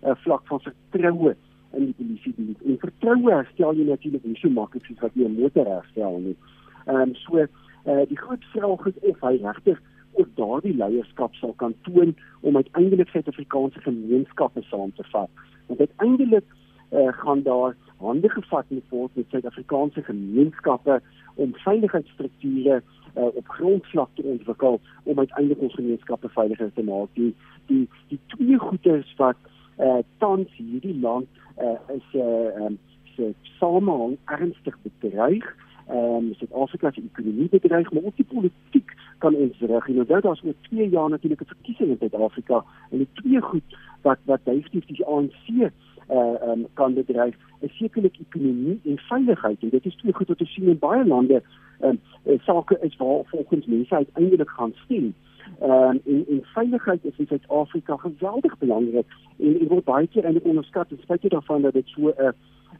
[0.03, 1.35] uh, vlak van vertroue
[1.73, 2.61] in die polisie diens.
[2.65, 6.37] En vertroue herstel jy natuurlik nie so maklik soos wat jy 'n motor herstel nie.
[6.85, 9.81] Ehm um, so uh, die groot vraag is of hy regtig
[10.13, 15.29] ook daardie leierskap sal kan toon om uiteindelik Suid-Afrikaanse gemeenskappe saam te vat.
[15.67, 16.45] Want uiteindelik
[16.91, 21.01] uh, gaan daar hande gevat moet word met Suid-Afrikaanse gemeenskappe
[21.35, 22.81] om veiligheidsstrukture
[23.17, 27.09] uh, op grondvlak te ontwikkel om uiteindelik ons gemeenskappe veiliger te maak.
[27.13, 29.37] Die die die twee goeders wat
[29.79, 31.27] uh, tans hierdie land
[31.57, 32.79] uh, is eh uh, um,
[33.15, 35.55] se samehang ernstig bedreig
[35.87, 39.87] ehm um, Suid-Afrika se ekonomie bedreig, maar ook die politiek kan ons reg.
[39.87, 43.77] En nou daar's oor 2 jaar natuurlik 'n verkiesing in Suid-Afrika en die twee goed
[44.01, 45.71] wat wat definitief die ANC
[46.09, 50.39] uh um, kan bedryf is sekerlik ekonomie en veiligheid en dit is twee goed wat
[50.39, 51.41] ons sien in baie lande
[51.83, 51.99] um,
[52.47, 55.13] sake is waar volgens mense uiteindelik gaan stem.
[55.59, 60.41] Ehm um, en en veiligheid is in Suid-Afrika geweldig belangrik en dit word baie keer
[60.43, 62.31] onderskat ten spyte daarvan dat dit so 'n uh,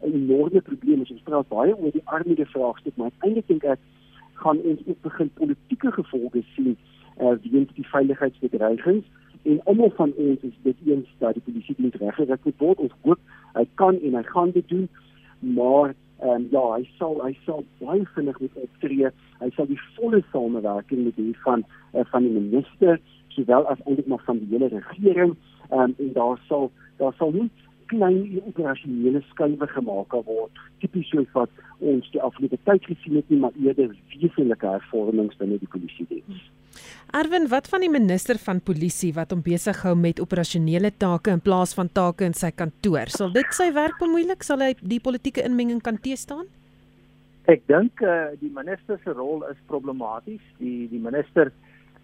[0.01, 1.11] enorme probleem is.
[1.11, 3.79] Ons praat baie oor die armoede vraagstuk, maar eintlik dink ek
[4.33, 6.77] gaan ons ook begin politieke gevolge sien
[7.17, 9.05] eh uh, weens die veiligheidsbedreigings
[9.43, 12.79] en almal van ons is dit eens dat die polisie moet reggerig word.
[12.79, 13.19] Ons hoop
[13.53, 14.87] hy kan en hy gaan dit doen,
[15.39, 19.09] maar ehm um, ja, hy sal hy sal baie vinnig moet optree.
[19.39, 22.99] Hy sal die volle samewerking met die van uh, van die minister
[23.33, 25.35] sowel as eintlik maar van die hele regering
[25.69, 27.49] ehm um, en daar sal daar sal nie
[27.91, 31.61] klein operasionele skuwe gemaak word tipies soos wat
[31.93, 36.43] ons die afgelope tyd gesien het nie maar eerder wesenlike hervormings binne die polisie diens.
[37.13, 41.41] Erwin, wat van die minister van polisie wat hom besig hou met operasionele take in
[41.43, 43.11] plaas van take in sy kantoor?
[43.11, 44.43] Sal dit sy werk bemoeilik?
[44.43, 46.47] Sal hy die politieke inmenging kan teestaan?
[47.51, 50.43] Ek dink uh, die minister se rol is problematies.
[50.59, 51.51] Die die minister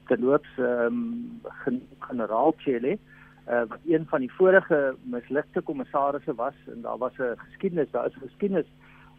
[0.08, 1.04] terloops ehm
[1.68, 2.98] um, generaal Chile
[3.48, 8.08] uh, wat een van die vorige mislukte kommissarisse was en daar was 'n geskiedenis, daar
[8.08, 8.70] is geskiedenis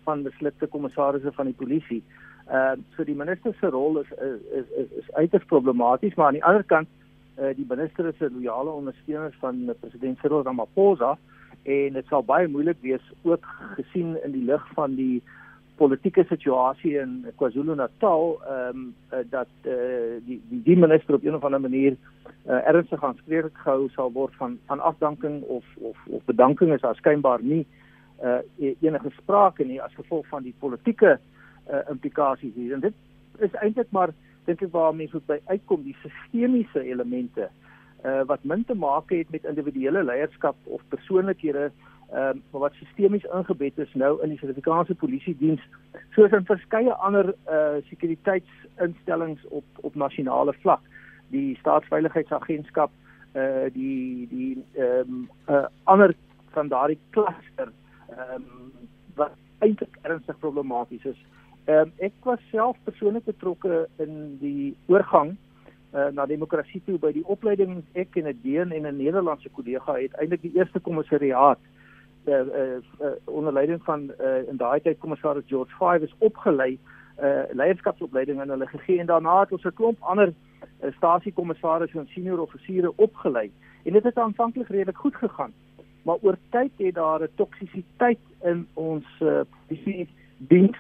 [0.04, 2.02] van mislukte kommissarisse van die polisie.
[2.48, 6.38] Ehm uh, so die minister se rol is is is, is uiters problematies, maar aan
[6.40, 6.88] die ander kant
[7.38, 11.18] uh, die minister is 'n loyale ondersteuner van president Cyril Ramaphosa
[11.62, 13.44] en dit sal baie moeilik wees ook
[13.76, 15.22] gesien in die lig van die
[15.76, 21.44] politieke situasie in KwaZulu-Natal ehm um, uh, dat uh, die, die minister op 'n of
[21.44, 21.96] ander manier
[22.46, 26.96] uh, ernstig aanspreeklik gehou sal word van van afdanking of of of bedanking is daar
[26.96, 27.66] skynbaar nie
[28.22, 28.38] uh,
[28.80, 31.18] enige sprake nie as gevolg van die politieke
[31.70, 32.72] uh, implikasies hier.
[32.72, 32.94] En dit
[33.38, 34.14] is eintlik maar
[34.48, 37.48] dink ek waar mense by uitkom die sistemiese elemente
[38.04, 41.70] uh, wat min te maak het met individuele leierskap of persoonlikhede
[42.08, 45.64] ehm um, wat sistemies ingebed is nou in die Suid-Afrikaanse polisie diens
[46.16, 50.80] soos in verskeie ander uh sekuriteitsinstellings op op nasionale vlak
[51.34, 52.94] die staatsveiligheidsagentskap
[53.36, 56.16] uh die die ehm um, uh ander
[56.56, 57.68] van daardie kluster
[58.08, 58.72] ehm um,
[59.20, 61.20] wat eintlik ernstig problematies is
[61.68, 65.34] Ehm um, ek was self persoonlik betrokke in die oorgang
[65.92, 69.98] uh, na demokrasie toe by die opleiding ek en 'n deen en 'n Nederlandse kollega
[69.98, 71.60] het eintlik die eerste kommissariaat
[72.24, 76.78] uh, uh, uh, onder leiding van uh, in daai tyd kommissaris George Five is opgelei
[77.20, 82.08] uh, leierskapsopleiding aan hulle gegee en daarna het ons 'n klomp ander uh, stasiekommissarisse en
[82.08, 83.52] senior offisiere opgelei.
[83.84, 85.52] En dit het aanvanklik redelik goed gegaan
[86.08, 90.78] maar oor tyd het daar 'n toksisiteit in ons uh, polisie diens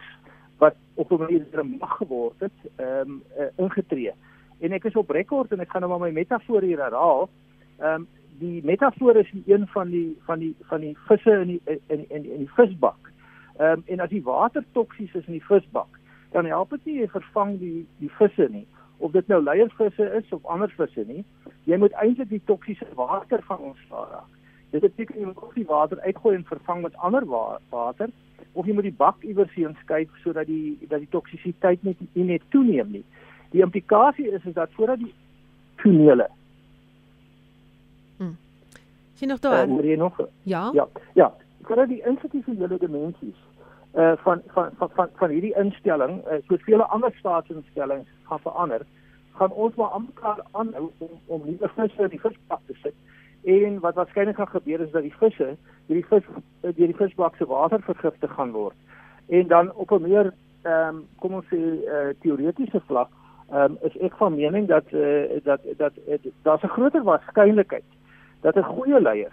[0.58, 1.46] wat op 'n manier
[1.78, 4.12] mag geword het, ehm um, uh, ingetree.
[4.58, 7.28] En ek is op rekord en ek gaan nou maar my metafoor hier herhaal.
[7.78, 11.60] Ehm um, die metafoor is een van die van die van die visse in die
[11.86, 13.12] in in in die visbak.
[13.56, 15.98] Ehm um, en as die water toksies is in die visbak,
[16.30, 18.66] dan help dit nie jy vervang die die visse nie
[18.98, 21.24] of dit nou leiervisse is of ander visse nie.
[21.64, 24.24] Jy moet eintlik die toksiese water van ons vaar.
[24.70, 28.10] Dit beteken jy moet ook die water uitgooi en vervang met ander wa water
[28.52, 32.24] of jy moet die bak iewers heen skuif sodat die dat die toksisiteit net nie
[32.24, 33.04] net toeneem nie.
[33.50, 35.14] Die implikasie is is dat voordat die
[35.76, 36.28] tonele
[38.18, 38.34] Hm.
[39.14, 39.68] Sien nog daar?
[39.68, 40.20] Uh, nog?
[40.42, 40.70] Ja.
[40.72, 40.88] Ja.
[41.14, 41.34] Ja.
[41.62, 43.36] Voordat die institusionele dimensies
[43.94, 48.82] uh van van van van, van hierdie instelling, uh, soos vele ander staatsinstellings gaan verander,
[49.32, 52.94] gaan ons maar aanmekaar aanhou om om nie net vir die vispak te sit
[53.56, 55.56] en wat waarskynlik gaan gebeur is dat die visse
[55.86, 56.26] deur die vis
[56.60, 58.76] deur die visbak se water vergiftig gaan word.
[59.28, 60.32] En dan op 'n meer
[60.62, 63.10] ehm um, kom ons sê uh, teoretiese vlak
[63.50, 67.88] ehm um, is ek van mening dat uh, dat dat uh, daar's 'n groter waarskynlikheid
[68.40, 69.32] dat 'n goeie leier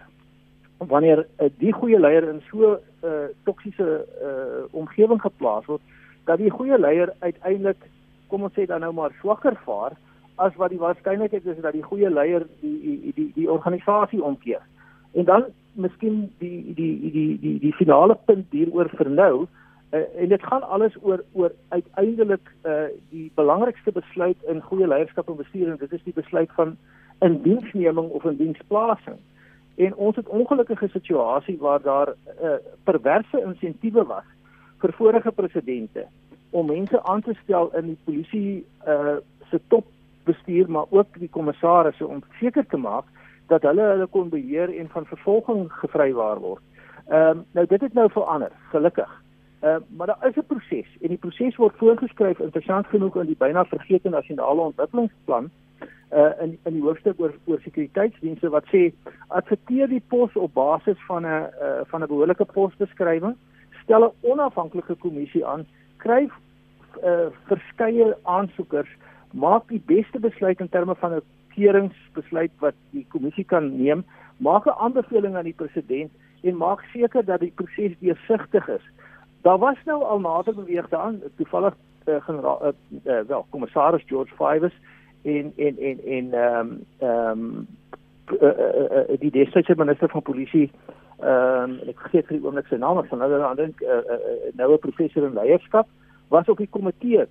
[0.78, 5.82] wanneer uh, die goeie leier in so 'n uh, toksiese uh, omgewing geplaas word
[6.24, 7.78] dat die goeie leier uiteindelik
[8.28, 9.92] kom ons sê dan nou maar swakker vaar
[10.36, 14.62] as wat die waarskynlikheid is dat die goeie leier die die die die organisasie omkeer.
[15.14, 19.48] En dan miskien die die die die die die finale punt hieroor vir nou
[19.92, 25.30] uh, en dit gaan alles oor oor uiteindelik uh, die belangrikste besluit in goeie leierskap
[25.30, 26.78] en bestuur en dit is die besluit van
[27.20, 29.20] indiensneming of indiensplasing.
[29.76, 34.28] En ons het ongelukkige situasie waar daar 'n uh, eh, perverse insentiewe was
[34.80, 36.06] vir vorige presidente
[36.50, 39.18] om mense aan te stel in die polisie uh,
[39.50, 39.86] se top
[40.26, 43.06] bestuur maar ook die kommissarisse om seker te maak
[43.48, 46.64] dat hulle hulle kon beheer en van vervolging gevrywaar word.
[47.08, 49.12] Ehm um, nou dit het nou verander, gelukkig.
[49.62, 53.38] Uh, maar daar is 'n proses en die proses word voorgeskryf interessant genoeg in die
[53.38, 55.50] byna vergete nasionale ontwikkelingsplan
[56.14, 58.94] uh in in die hoofstuk oor oor sekuriteitsdienste wat sê
[59.28, 63.36] adverteer die pos op basis van 'n uh, van 'n behoorlike posbeskrywing
[63.84, 65.66] stel 'n onafhanklike kommissie aan
[65.98, 66.32] skryf
[67.04, 68.90] uh verskeie aansoekers
[69.36, 71.22] maak die beste besluit in terme van 'n
[71.56, 74.04] keuringsbesluit wat die kommissie kan neem.
[74.38, 76.12] Maak 'n aanbeveling aan die president
[76.44, 78.86] en maak seker dat die proses deursigtig is.
[79.42, 82.72] Daar was nou al nader beweeg daan toevallig uh, generaal uh,
[83.04, 84.74] uh, wel kommissaris George Fivers
[85.22, 87.68] en en en en ehm um, ehm um,
[88.42, 90.72] uh, uh, uh, die destydse minister van polisie
[91.20, 94.18] ehm um, ek vergeet vir die oomblik sy naam van hulle aan dink 'n uh,
[94.18, 95.88] uh, noue professor in leierskap
[96.28, 97.26] was op die komitee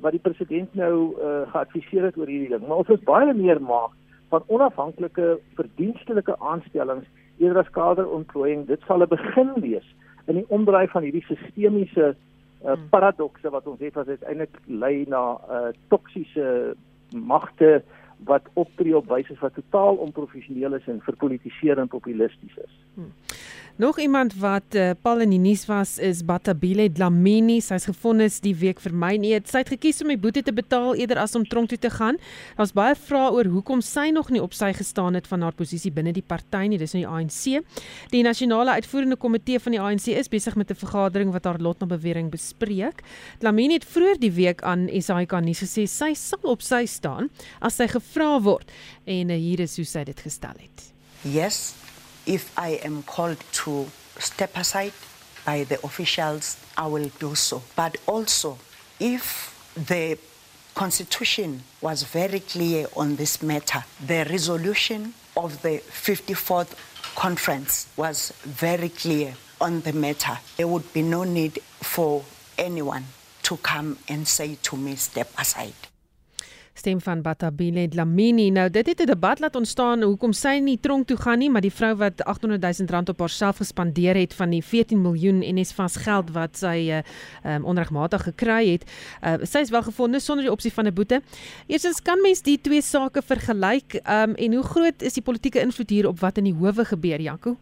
[0.00, 2.66] wat die president nou uh, geadviseer het oor hierdie ding.
[2.66, 3.96] Maar ons is baie meer maak
[4.30, 7.06] van onafhanklike verdienstelike aanstellings
[7.38, 8.66] eerder as kaderontplooiing.
[8.66, 9.86] Dit sal 'n begin wees
[10.26, 15.38] in die omdraai van hierdie sistemiese uh, paradokse wat ons het wat uiteindelik lei na
[15.48, 16.76] uh, toksiese
[17.12, 17.82] magte
[18.28, 22.74] wat optree op wyse wat totaal onprofessioneel is en verpolitiseer en populisties is.
[22.94, 23.12] Hmm.
[23.80, 27.62] Nog iemand wat uh, Paul in die nuus was is Batabile Dlamini.
[27.64, 29.30] Sy's gefonnis die week vir my nie.
[29.48, 32.18] Sy het gekies om die boete te betaal eerder as om tronk toe te gaan.
[32.58, 35.94] Daar's baie vrae oor hoekom sy nog nie op sy gestaan het van haar posisie
[35.96, 36.76] binne die party nie.
[36.76, 37.80] Dis nou die ANC.
[38.12, 41.80] Die nasionale uitvoerende komitee van die ANC is besig met 'n vergadering wat haar lot
[41.80, 43.00] na bewering bespreek.
[43.38, 47.80] Dlamini het vroeër die week aan SAK nuus gesê sy sal op sy staan as
[47.80, 48.68] sy gevra word
[49.06, 50.92] en uh, hier is hoe sy dit gestel het.
[51.24, 51.74] Yes,
[52.26, 53.86] if I am called to
[54.18, 54.92] step aside
[55.44, 57.62] by the officials, I will do so.
[57.76, 58.58] But also,
[58.98, 60.18] if the
[60.74, 66.74] Constitution was very clear on this matter, the resolution of the 54th
[67.16, 70.38] conference was very clear on the matter.
[70.56, 72.22] There would be no need for
[72.56, 73.04] anyone
[73.42, 75.74] to come and say to me, step aside.
[76.80, 78.48] Stem van Batabile Dlamini.
[78.50, 81.60] Nou dit het 'n debat laat ontstaan hoekom sy nie tronk toe gaan nie, maar
[81.60, 85.96] die vrou wat 800 000 rand op haarself gespandeer het van die 14 miljoen NSFAS
[85.96, 87.02] geld wat sy uh,
[87.54, 88.84] um, onregmatig gekry het,
[89.22, 91.20] uh, sy is wel gevind sonder die opsie van 'n boete.
[91.66, 95.90] Eerstens kan mens die twee sake vergelyk um, en hoe groot is die politieke invloed
[95.90, 97.56] hier op wat in die howe gebeur, Jaco?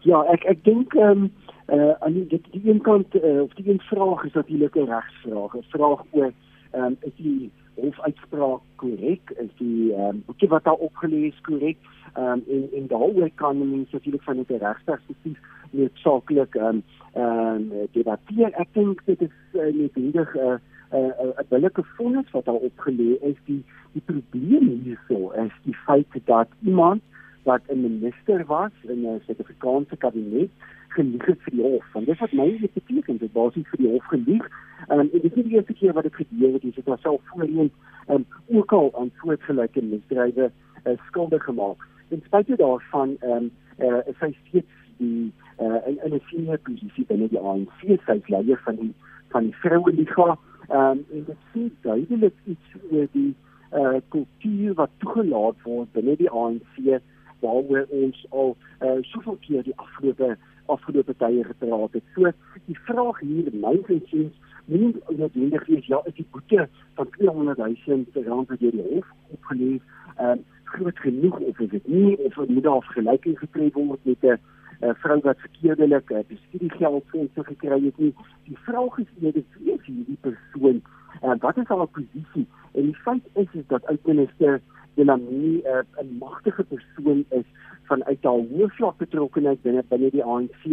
[0.00, 1.32] Ja, ek ek dink ehm um,
[1.68, 4.88] uh aan die dit die een kant uh, of die een vraag is natuurlik 'n
[4.88, 6.32] regsvraag, 'n vraag oor
[6.70, 11.40] ehm um, is die hofuitspraak korrek is die ehm um, boekie wat daar opgelê is
[11.48, 11.78] korrek.
[12.14, 15.38] Ehm um, en en daaroor kan mense natuurlik van 'n regsperspektief
[15.70, 16.82] net saaklik ehm
[17.14, 18.52] um, debatteer.
[18.52, 20.58] Ek dink dit is uh, net hindig 'n uh,
[20.92, 23.38] 'n uh, 'n billike vonnis wat daar opgelê is.
[23.44, 27.02] Die die probleem hierso is die feit dat iemand
[27.48, 30.50] wat 'n minister was in 'n Suid-Afrikaanse kabinet
[30.88, 31.86] gelieg het vir die hof.
[31.92, 34.44] Want dis wat my net beteken, dit was nie vir die hof gelieg.
[34.88, 37.70] Um, en dit is die eerste keer wat dit gebeur het, dit was self voorheen
[38.08, 41.86] um, ook al aan soortgelyke misdrywe uh, skuldig gemaak.
[42.08, 47.04] En spite daarvan ehm um, uh, is hy steeds die uh, in 'n senior posisie
[47.06, 48.94] binne die ANC, sy is leier van die
[49.28, 50.38] van die Vroueliga.
[50.68, 53.34] Ehm um, en dit sê duidelik iets oor die
[53.72, 57.00] uh kultuur wat toegelaat word binne die ANC
[57.40, 60.36] waaroor ons al uh, soveel keer die afgelope
[60.68, 62.04] afgelope tye gepraat het.
[62.14, 62.30] So
[62.66, 64.34] die vraag hier my insiens
[64.68, 69.08] nie noodwendig is ja, is die boete van 200 000 rand wat deur die hof
[69.38, 69.82] opgelees,
[70.16, 74.22] ehm uh, groot genoeg of is dit nie of moet daar vergelyking getref word met
[74.22, 74.36] 'n
[74.84, 78.14] uh, vrou wat verkeerdelik uh, bestuurgeld fondse gekry het nie.
[78.44, 80.82] Die vraag is eerder wie is hierdie persoon
[81.20, 82.46] en uh, wat is haar posisie?
[82.72, 84.60] En die feit is is dat uitminister
[84.98, 87.46] Delamini uh, 'n magtige persoon is
[87.90, 90.64] vanuit haar hoë vlak betrokkenheid binne binne die ANC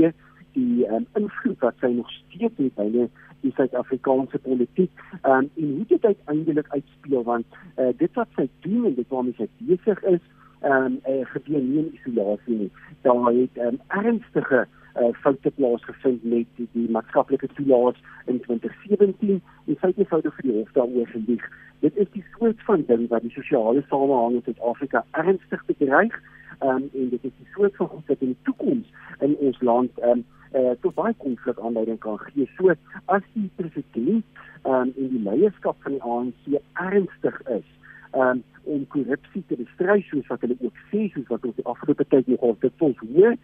[0.55, 3.09] die um, invloed wat sy nog steeds het binne
[3.43, 5.03] die Suid-Afrikaanse politiek.
[5.21, 7.45] Um, en hoe dit uiteindelik uitspeel want
[7.77, 10.23] uh, dit wat sy doen en dit waarmee sy besig is
[10.65, 12.71] ehm um, uh, gebeur nie in isolasie nie.
[13.05, 17.99] Daar het um, ernstige uh, foute plaasgevind met die, die maatskaplike toelaat
[18.31, 21.45] in 2017 en sy het eenvoudig vir die hof daaroor gelieg
[21.85, 26.15] dit is die soort van ding wat die sosiale samehang in Suid-Afrika ernstig bedreig
[26.61, 28.87] um, en dit is die soort van goed wat in die toekoms
[29.27, 30.23] in ons land um,
[30.55, 32.47] uh, tot baie konflik aanleiding kan gee.
[32.57, 32.73] So
[33.05, 34.25] as die president
[34.63, 37.67] um, en die leierskap van die ANC ernstig is
[38.13, 42.07] um, om korrupsie te bestry soos wat hulle ook sê soos wat ons die afgelope
[42.13, 43.35] tyd nog dit ons hoor,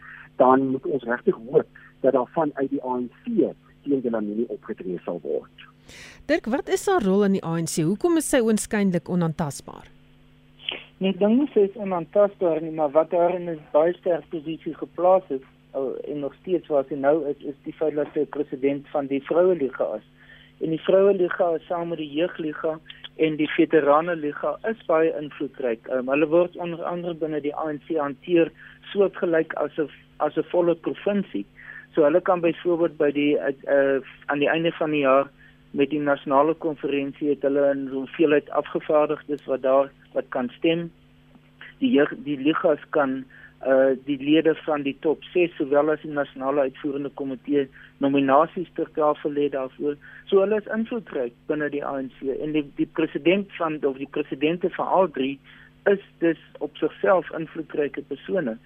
[0.41, 3.23] dan moet ons regtig hoop dat daar van uit die ANC
[3.85, 5.65] teen lanie opgetree sal word.
[6.29, 7.81] Dirk, wat is haar rol in die ANC?
[7.81, 9.89] Hoekom is sy oënskynlik onaantastbaar?
[11.01, 15.23] nie ding is is onaantastbaar nie, maar wat daar in 'n baie sterk posisie geplaas
[15.27, 18.87] is, oh, en nog steeds waar hy nou is is die feit dat hy president
[18.87, 20.05] van die vroue liga is.
[20.61, 22.77] En die vroue liga saam met die jeugliga
[23.17, 25.87] en die veterane liga is baie invloedryk.
[25.89, 28.51] Um, hulle word onder andere binne die ANC hanteer
[28.93, 29.89] soortgelyk as 'n
[30.19, 31.45] as 'n volle provinsie.
[31.93, 35.29] So hulle kan byvoorbeeld by die uh, aan die einde van die jaar
[35.71, 40.91] met die nasionale konferensie het hulle 'n hoeveelheid afgevaardigdes wat daar wat kan stem.
[41.79, 43.40] Die jeug, die ligas kan uh
[44.05, 47.67] die lede van die top 6 sowel as die nasionale uitvoerende komitee
[48.01, 49.97] nominasies ter tafel lê daarvoor.
[50.25, 54.69] So hulle is invloedryk binne die ANC en die die president van of die presidente
[54.77, 55.39] van al drie
[55.89, 58.57] is dus op sigself invloedryke persone.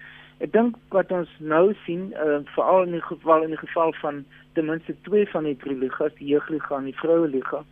[0.44, 4.24] Ek dink wat ons nou sien uh veral in die geval in die geval van
[4.56, 7.62] ten minste twee van die drie ligas, die jeugliga en die vroue liga,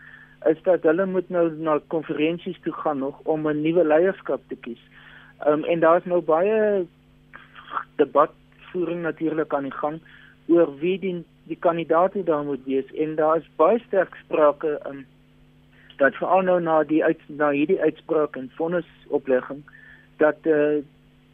[0.49, 4.57] is dat hulle moet nou na konferensies toe gaan nog om 'n nuwe leierskap te
[4.57, 4.81] kies.
[5.47, 6.87] Um en daar's nou baie
[7.97, 10.01] debatvoering natuurlik aan die gang
[10.47, 15.05] oor wie die die kandidaat daar moet wees en daar is baie sterk sprake in
[15.99, 19.63] dat veral nou na die uit na hierdie uitspraak en vonnisoplegging
[20.17, 20.83] dat eh uh,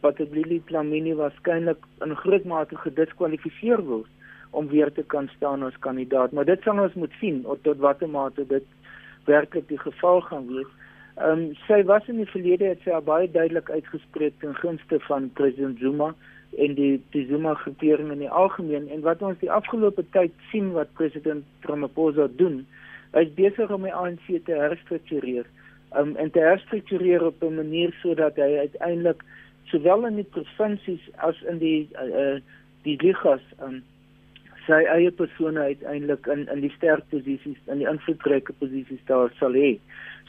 [0.01, 4.09] Patabili Plamini waarskynlik in groot mate gediskwalifiseer word
[4.49, 8.09] om weer te kan staan as kandidaat maar dit sal ons moet sien tot watter
[8.09, 8.65] mate dit
[9.25, 10.67] werklik die geval gaan wees.
[11.21, 15.27] Ehm um, sy was in die verlede het sy baie duidelik uitgespreek ten gunste van
[15.37, 16.07] president Zuma
[16.57, 20.71] en die die Zuma groepering in die algemeen en wat ons die afgelope tyd sien
[20.77, 22.63] wat president Ramaphosa doen,
[23.13, 25.45] hy is besig om die ANC te herstruktureer.
[25.93, 29.21] Um, en te herstruktureer op 'n manier sodat hy uiteindelik
[29.69, 32.39] sowel in die provinsies as in die uh,
[32.83, 33.83] die ligas um,
[34.65, 39.53] sy eie persone uiteindelik in in die sterk posisies in die invloedryke posisies daar sal
[39.57, 39.77] hê.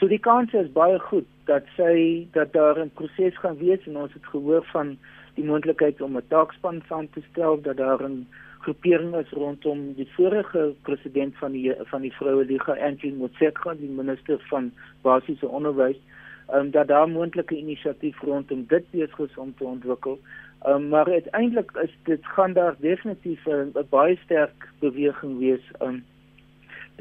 [0.01, 3.97] So die kans is baie goed dat sy dat daar 'n proses gaan wees en
[3.97, 4.97] ons het gehoor van
[5.35, 8.26] die moontlikheid om 'n taakspan saam te stel dat daar 'n
[8.61, 13.89] groepering is rondom die vorige president van die van die vroue liga Angie Motshekga die
[13.89, 14.72] minister van
[15.03, 15.99] basiese onderwys
[16.55, 20.18] um, dat daar moontlike inisiatief rondom dit besig is om te ontwikkel
[20.66, 26.04] um, maar uiteindelik is dit gaan daar definitief 'n baie sterk beweging wees um,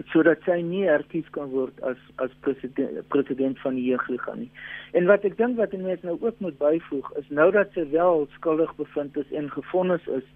[0.09, 4.49] sodat sy nie erkies kan word as as president president van die jeugliga nie.
[4.97, 8.27] En wat ek dink wat mense nou ook moet byvoeg is nou dat sy wel
[8.37, 10.27] skuldig bevind is en gefonnis is,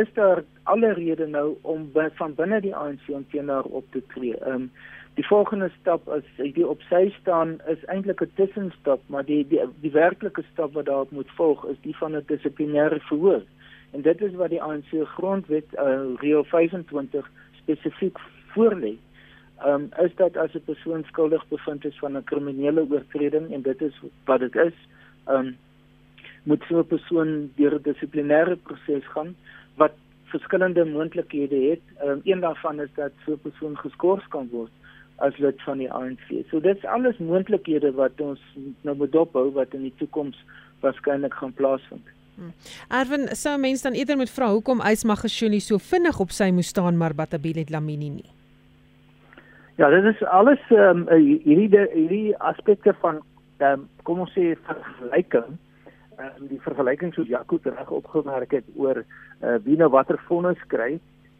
[0.00, 4.02] is daar alle rede nou om by, van binne die ANC teen haar op te
[4.14, 4.34] tree.
[4.46, 4.70] Um,
[5.14, 9.60] die volgende stap is die op sy staan is eintlik 'n tussenstap, maar die die
[9.80, 13.42] die werklike stap wat daarop moet volg is die van 'n dissiplinêre verhoor.
[13.92, 17.30] En dit is wat die ANC grondwet uh, reël 25
[17.62, 18.18] spesifiek
[18.54, 18.96] voorlê.
[19.58, 23.62] Ehm um, is dat as 'n persoon skuldig bevind is van 'n kriminele oortreding en
[23.62, 24.78] dit is wat dit is,
[25.26, 25.56] ehm um,
[26.42, 29.36] moet so 'n persoon deur 'n dissiplinêre proses gaan
[29.76, 29.92] wat
[30.24, 31.82] verskillende moontlikhede het.
[31.98, 34.70] Ehm um, een daarvan is dat so 'n persoon geskort kan word
[35.16, 36.26] as lid van die ANC.
[36.50, 38.42] So dit is alles moontlikhede wat ons
[38.82, 40.38] nou moet dophou wat in die toekoms
[40.82, 42.06] waarskynlik gaan plaasvind.
[42.34, 42.50] Hmm.
[42.90, 46.98] Erwin, sou mense dan eerder moet vra hoekom Ysmagashule so vinnig op sy moes staan
[46.98, 48.30] maar Batabile Dlamini nie?
[49.78, 53.22] Ja, dit is alles ehm um, hierdie hierdie aspekte van
[53.58, 55.56] ehm um, kom ons sê vergelyking.
[56.18, 60.66] Ehm um, die vergelyking soos Jaco reg opgemerk het oor uh, wie nou watter fondse
[60.66, 60.98] kry.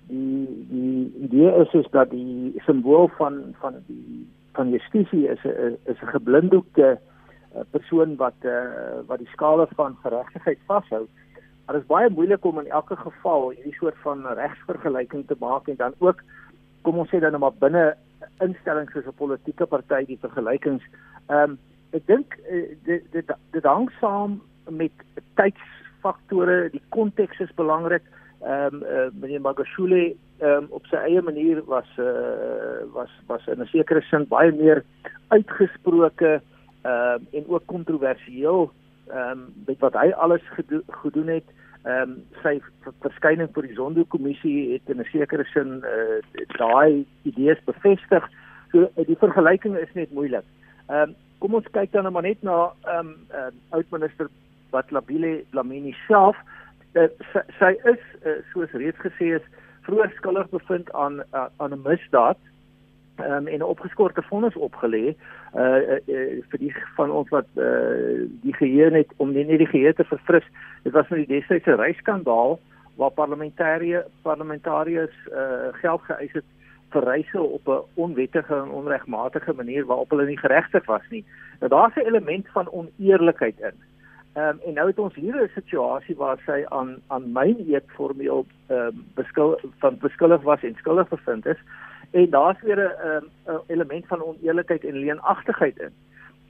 [0.08, 5.76] Die die idee is is dat die simbool van van die van justisie is 'n
[5.84, 6.98] is 'n geblinddoekte
[7.54, 11.06] uh, persoon wat uh, wat die skale van geregtigheid vashou.
[11.64, 15.68] Maar dit is baie moeilik om in elke geval hierdie soort van regsvergelyking te maak
[15.68, 16.22] en dan ook
[16.82, 17.96] kom ons sê dan maar binne
[18.38, 20.84] instellings soos 'n politieke party die vergelykings.
[21.26, 21.58] Ehm um,
[21.90, 24.92] ek dink uh, dit dit dit hang saam met
[25.34, 28.02] tydsfaktore, die konteks is belangrik.
[28.44, 33.46] Ehm um, uh, meneer Magashule ehm um, op sy eie manier was uh, was was
[33.46, 34.84] in 'n sekere sin baie meer
[35.28, 36.32] uitgesproke
[36.82, 38.70] ehm um, en ook kontroversieel
[39.08, 41.48] ehm um, met wat hy alles gedo gedoen het
[41.84, 42.60] ehm um, sy
[43.00, 46.20] verskyning vir die Zondo-kommissie het in 'n sekere sin uh,
[46.58, 48.28] daai idees bevestig.
[48.72, 50.44] So uh, die vergelyking is net moeilik.
[50.88, 54.28] Ehm um, kom ons kyk dan net na ehm um, uh, oud-minister
[54.70, 56.36] Batlabile Lamini self.
[56.94, 59.46] Uh, sy, sy is uh, soos reeds gesê is
[59.86, 62.38] vroeër skuldig bevind aan uh, aan 'n misdaad
[63.18, 65.14] um, en 'n opgeskorte vonnis opgelê
[65.54, 69.58] uh, uh, uh vir die van ons wat uh die geheue net om nie net
[69.58, 70.46] die geheue te verfris.
[70.82, 72.58] Dit was nou die destydse reisskandaal
[72.96, 76.48] waar parlementêre parlementariërs uh geld geëis het
[76.94, 81.24] vir reise op 'n onwettige en onregmatige manier waarop hulle nie geregtig was nie.
[81.60, 83.76] Nou daar's 'n element van oneerlikheid in.
[84.34, 87.84] Ehm um, en nou het ons hier 'n situasie waar sy aan aan myn eet
[87.86, 91.60] formeel ehm um, beskul van beskuldig was en skuldig bevind is
[92.10, 95.92] en daar's weer 'n um, element van oneerlikheid en leenagtigheid in.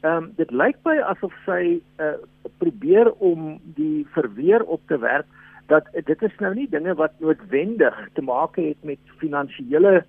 [0.00, 2.12] Ehm um, dit lyk my asof sy uh,
[2.58, 5.26] probeer om die verweer op te werk
[5.66, 10.04] dat dit is nou nie dinge wat noodwendig te maak het met finansiële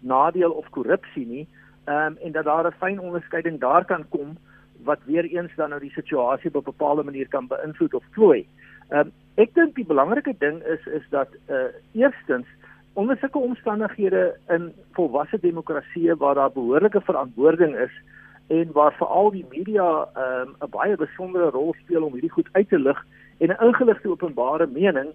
[0.00, 1.48] nadeel of korrupsie nie.
[1.84, 4.36] Ehm um, en dat daar 'n fyn onderskeiding daar kan kom
[4.84, 8.46] wat weer eens dan nou die situasie op 'n bepaalde manier kan beïnvloed of vloei.
[8.88, 12.46] Ehm um, ek dink die belangrike ding is is dat uh eerstens
[12.92, 17.94] onder sulke omstandighede in volwasse demokratieë waar daar behoorlike verantwoording is
[18.46, 22.48] en waar veral die media ehm um, 'n baie besondere rol speel om hierdie goed
[22.52, 23.06] uit te lig
[23.38, 25.08] en 'n ingeligte openbare mening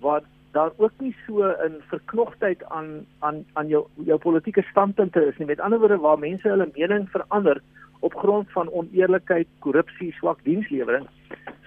[0.00, 5.36] wat daar ook nie so 'n verknogtheid aan aan aan jou jou politieke standpunte is
[5.38, 5.46] nie.
[5.46, 7.62] Met ander woorde waar mense hulle mening verander
[8.02, 11.06] op grond van oneerlikheid, korrupsie, swak dienslewering,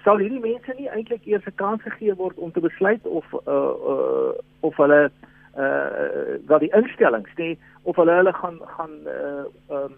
[0.04, 3.72] sal hierdie mense nie eintlik eers 'n kans gegee word om te besluit of uh
[3.92, 5.10] uh of hulle
[5.56, 9.44] uh wat die instellings sê of hulle hulle gaan gaan uh
[9.78, 9.94] um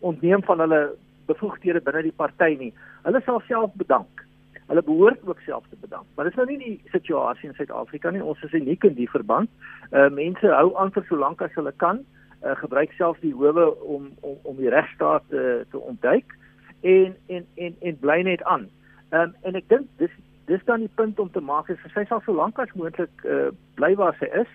[0.00, 0.82] ontneem van hulle
[1.26, 2.72] bevoegdhede binne die party nie.
[3.04, 4.24] Hulle sal self bedank.
[4.66, 6.06] Hulle behoort ook self te bedank.
[6.16, 8.24] Maar dis nou nie die situasie in Suid-Afrika nie.
[8.24, 9.50] Ons is uniek in die verband.
[9.92, 12.00] Uh mense hou aan vir so lank as hulle kan.
[12.00, 16.36] Uh uh, gebruik self die howe om om om die regstaat te te ontduik
[16.80, 18.68] en en en en bly net aan.
[19.08, 20.12] Ehm um, en ek dink dis
[20.46, 23.48] dis dan die punt om te maak is sy sal so lank as moontlik uh,
[23.80, 24.50] bly waar sy is.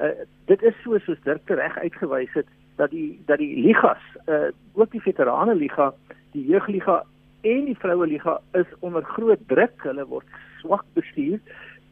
[0.00, 0.12] Uh,
[0.52, 4.92] dit is so soos Dirk reg uitgewys het dat die dat die ligas uh, ook
[4.92, 5.92] die veterane liga,
[6.36, 7.02] die jeugliga
[7.40, 9.76] en die vroue liga is onder groot druk.
[9.88, 11.40] Hulle word swak bestuur.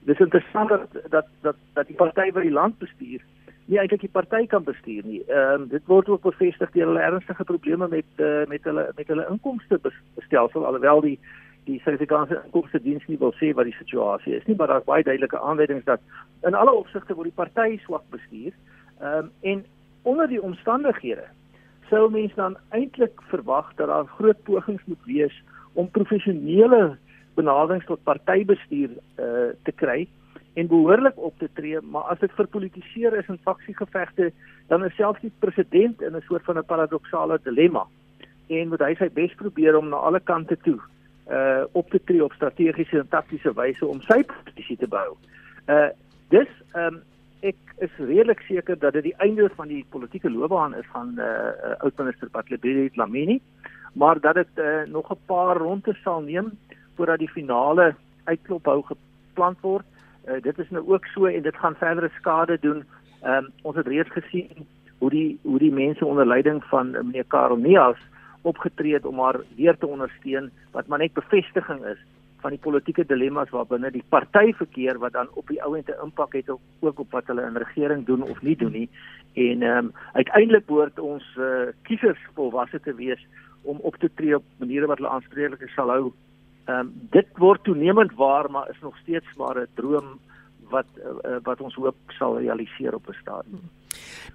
[0.08, 3.24] Dis interessant dat dat dat dat die party wat die land bestuur
[3.68, 5.20] nie eintlik die party kan bestuur nie.
[5.28, 9.10] Ehm um, dit word ook bevestig deur hulle ernstige probleme met uh, met hulle met
[9.12, 9.80] hulle inkomste
[10.26, 11.18] stelsel alhoewel die
[11.68, 15.04] die Suid-Afrikaanse inkomste diens nie wil sê wat die situasie is nie, maar daar's baie
[15.04, 16.00] duidelike aanwysings dat
[16.48, 18.56] in alle opsigte word die party swak bestuur.
[19.00, 19.64] Ehm um, en
[20.02, 21.26] onder die omstandighede
[21.90, 25.42] sou mense dan eintlik verwag dat daar groot pogings moet wees
[25.72, 26.96] om professionele
[27.34, 30.06] benaderings tot partybestuur uh, te kry
[30.58, 34.32] en behoorlik op te tree, maar as dit verpolitiseer is in faksiegevegte,
[34.66, 37.86] dan is selfs die president in 'n soort van 'n paradoksale dilemma.
[38.46, 40.80] En moet hy sy bes probeer om na alle kante toe
[41.30, 45.16] uh op te tree op strategiese en taktiese wyse om sy posisie te bou.
[45.68, 45.88] Uh
[46.28, 47.02] dis um
[47.40, 51.24] ek is redelik seker dat dit die einde van die politieke loopbaan is van uh,
[51.24, 53.40] uh oud-minister Patlebile Dlamini,
[53.92, 56.50] maar dat dit uh, nog 'n paar rondes sal neem
[56.96, 57.94] voordat die finale
[58.24, 59.86] uitklop hou geplan word.
[60.28, 62.84] Uh, dit is nou ook so en dit gaan verdere skade doen.
[63.22, 64.66] Ehm um, ons het reeds gesien
[64.98, 67.98] hoe die hoe die mense onder leiding van uh, meneer Karel Neas
[68.42, 71.98] opgetree het om haar weer te ondersteun wat maar net bevestiging is
[72.40, 76.50] van die politieke dilemma's waarbinne die party verkeer wat dan op die ouente impak het
[76.50, 78.88] op, ook op wat hulle in regering doen of nie doen nie.
[79.32, 83.26] En ehm um, uiteindelik behoort ons uh, kiesers volwasse te wees
[83.62, 86.12] om op te tree op maniere wat hulle aanspreeklik sal hou
[86.68, 90.20] Ehm um, dit word toenemend waar, maar is nog steeds maar 'n droom
[90.68, 93.62] wat uh, wat ons hoop sal realiseer op 'n stadium.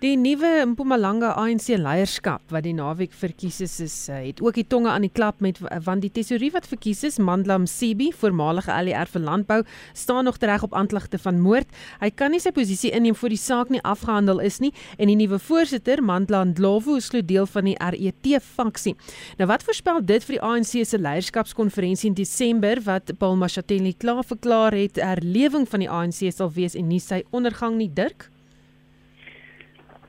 [0.04, 4.66] Die nuwe Mpumalanga ANC leierskap wat die naweek verkies is, is uh, het ook die
[4.68, 8.74] tonge aan die klap met uh, want die tesourier wat verkies is, Mandla Msebi, voormalige
[8.74, 9.60] ALR vir landbou,
[9.94, 11.70] staan nog reg op aanklagte van moord.
[12.02, 15.18] Hy kan nie sy posisie inneem voor die saak nie afgehandel is nie en die
[15.20, 18.96] nuwe voorsitter, Mandla Ndlovu, is glo deel van die RET faksie.
[19.40, 24.24] Nou wat voorspel dit vir die ANC se leierskapskonferensie in Desember wat Paul Mashatile klaar
[24.28, 28.33] verklaar het herlewing van die ANC sal wees en nie sy ondergang nie, Dirk?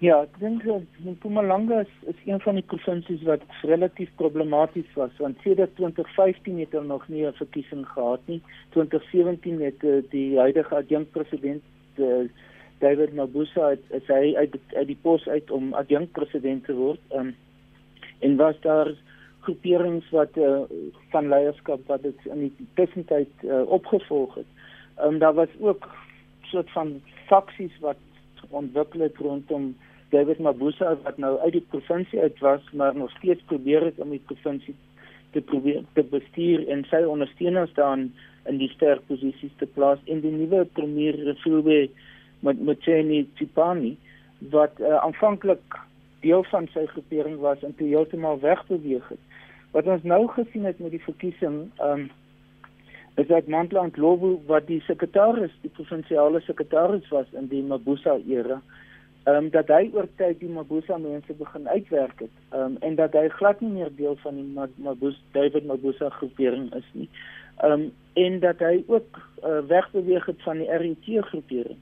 [0.04, 5.12] Ja, ek dink dat Mpumalanga is, is een van die provinsies wat relatief problematies was
[5.22, 8.42] want sedert 2015 het hulle nog nie 'n verkiesing gehad nie.
[8.74, 11.62] 2017 het uh, die huidige adjunkpresident
[11.96, 12.28] uh,
[12.84, 17.00] David Mabuza het, het hy uit, uit die pos uit om adjunkpresident te word.
[17.14, 17.32] Um,
[18.20, 18.92] en was daar
[19.40, 20.68] groeperings wat uh,
[21.16, 24.50] van leierskap wat dit in die tussentyd uh, opgevolg het.
[25.00, 25.88] Um, daar was ook
[26.42, 27.96] soort van faksies wat
[28.50, 29.74] ontwikkel het rondom
[30.14, 34.14] David Mabuza wat nou uit die provinsie uit was, maar nog steeds probeer het om
[34.14, 34.74] die provinsie
[35.34, 38.08] te probeer te bestuur en sy ondersteuners dan
[38.50, 41.88] in die sterk posisies te plaas en die nuwe premier Refilwe
[42.46, 43.94] met Mtheni Tsipani
[44.54, 45.78] wat uh, aanvanklik
[46.24, 49.40] deel van sy groepering was en toe heeltemal wegbeweeg het.
[49.74, 52.12] Wat ons nou gesien het met die verkiesing, ehm um,
[53.14, 58.56] is dat Mandland Lobo wat die sekretaris, die provinsiale sekretaris was in die Mabuza era,
[59.24, 62.34] ehm um, dat hy oor tyd die Mabuza mense begin uitwerk het.
[62.50, 66.74] Ehm um, en dat hy glad nie meer deel van die Mabuza David Mabuza groepering
[66.74, 67.08] is nie.
[67.56, 71.80] Ehm um, en dat hy ook uh, wegbeweeg het van die RET groepering.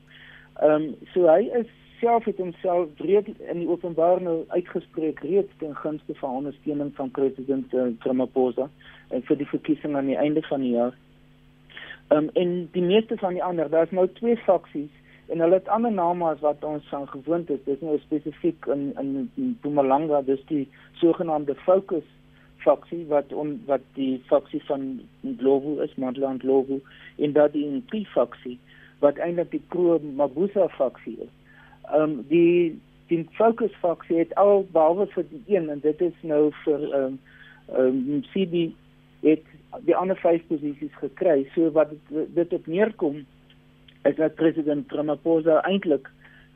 [0.60, 1.66] Ehm um, so hy is
[1.98, 7.10] self het homself breed in die openbaar nou uitgespreek reeds ten gunste van ondersteuning van
[7.10, 8.70] president uh, Ramaphosa
[9.10, 10.94] en vir die verkiesing aan die einde van die jaar.
[12.08, 15.01] Ehm um, en die meeste van die ander, daar's nou twee faksies
[15.32, 17.60] en hulle het ander name as wat ons van gewoond is.
[17.64, 20.66] Dis nou spesifiek in in Mpumalanga, dis die
[21.00, 22.04] sogenaamde Focus
[22.62, 25.00] faksie wat on, wat die faksie van
[25.38, 26.80] Globo is, Mandland Globo
[27.16, 28.58] en dat die P faksie
[29.00, 31.32] wat eintlik die Pro Mabuza faksie is.
[31.88, 32.78] Ehm um, die
[33.08, 37.04] die Focus faksie het al behalwe vir die een en dit is nou vir ehm
[37.04, 37.18] um,
[37.72, 38.68] ehm um, CB
[39.24, 39.48] het
[39.88, 41.46] die ander vyf posisies gekry.
[41.54, 43.24] So wat dit, dit op neerkom
[44.04, 46.10] is dat president Ramaphosa eintlik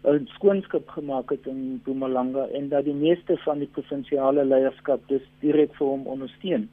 [0.07, 5.23] 'n skoonskip gemaak het in Mpumalanga en dat die meeste van die provinsiale leierskap dus
[5.41, 6.69] direk vir hom ondersteun.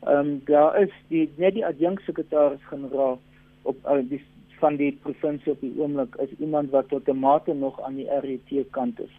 [0.00, 3.18] Ehm um, daar is die net die adjunksekretaris-generaal
[3.62, 4.22] op uh, die
[4.60, 8.08] van die provinsie op die oomblik is iemand wat tot 'n mate nog aan die
[8.20, 9.14] RET kant is.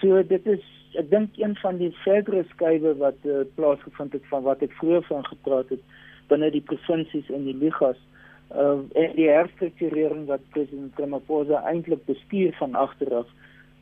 [0.00, 0.62] So dit is
[0.94, 5.02] ek dink een van die verdere skuwe wat uh, plaasgevind het van wat ek vroeër
[5.02, 5.82] van gepraat het
[6.28, 7.98] binne die provinsies en die ligas
[8.54, 13.28] uh, en die herstrukturering wat president Ramaphosa eintlik bestuur van agteraf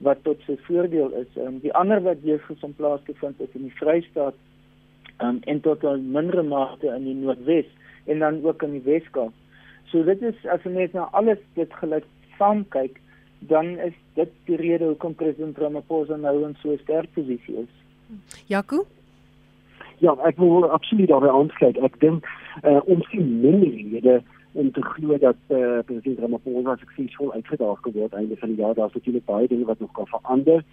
[0.05, 1.31] wat tot sy voordeel is.
[1.37, 4.37] Um, die ander wat weer gesom plaasgevind het in die Vrystaat
[5.25, 7.66] um, en tot 'n mindere mate in die Noordwes
[8.07, 9.33] en dan ook in die Weskaap.
[9.91, 12.05] So dit is as jy net na alles dit gelyk
[12.39, 13.01] saam kyk,
[13.39, 17.73] dan is dit die rede hoekom president Ramaphosa nou in so 'n sterk posisie is.
[18.47, 18.87] Jaco
[19.99, 21.79] Ja, ek wil absoluut daarby aansluit.
[21.79, 22.27] Ek dink
[22.62, 24.23] uh, ons sien minder rede
[24.59, 28.95] om te glo dat uh, president Ramaphosa suksesvol uitgedaag geword einde van die jaar daar's
[28.95, 30.65] natuurlik baie dinge wat nog kan verander.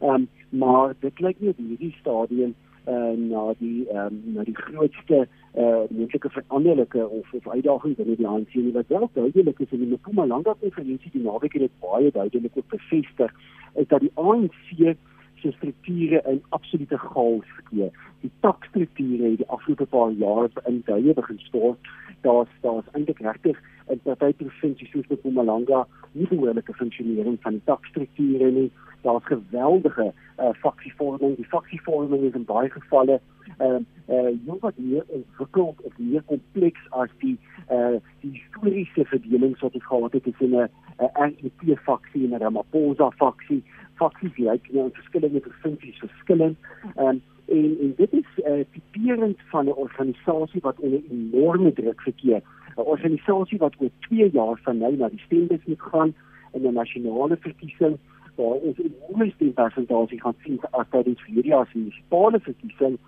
[0.00, 2.54] Ehm um, maar dit lyk nie op hierdie stadium
[2.88, 5.18] uh, na die ehm um, na die grootste
[5.52, 9.72] eh uh, moontlike veranderlike of of uitdagings binne die ANC nie wat wel duidelik is
[9.76, 13.34] in die Mpumalanga konferensie die naweek het dit baie duidelik ook bevestig
[13.74, 14.96] is dat die ANC
[15.44, 17.90] se strukture in absolute chaos verkeer.
[18.20, 21.92] Die takstrukture het die afgelope paar jare in duie begin stort
[22.24, 23.60] daar's daar's eintlik regtig
[23.92, 28.70] in party provinsies soos Mpumalanga nie behoorlike funksionering van takstrukture nie.
[29.02, 31.36] Daar's geweldige uh, faksievorming.
[31.36, 33.20] Die faksievorming is in baie gevalle
[33.60, 37.36] uh uh nog wat meer ontwikkeld of meer kompleks as die
[37.70, 40.68] uh die historiese verdeling wat ons gehad het tussen 'n
[41.12, 43.62] REP faksie en 'n Ramaphosa faksie.
[43.94, 46.58] Faksies lyk nou in verskillende provinsies verskillend.
[46.96, 52.42] Um en en dit is uh, typerend van 'n organisasie wat onder enorme druk verkeer.
[52.76, 56.14] 'n Organisasie wat oor 2 jaar van nou na die stembus moet gaan
[56.52, 57.98] in 'n nasionale verkiesing
[58.34, 62.98] waar ons 'n hoë stempersentasie gaan sien as tydens hierdie jaar se munisipale verkiesing.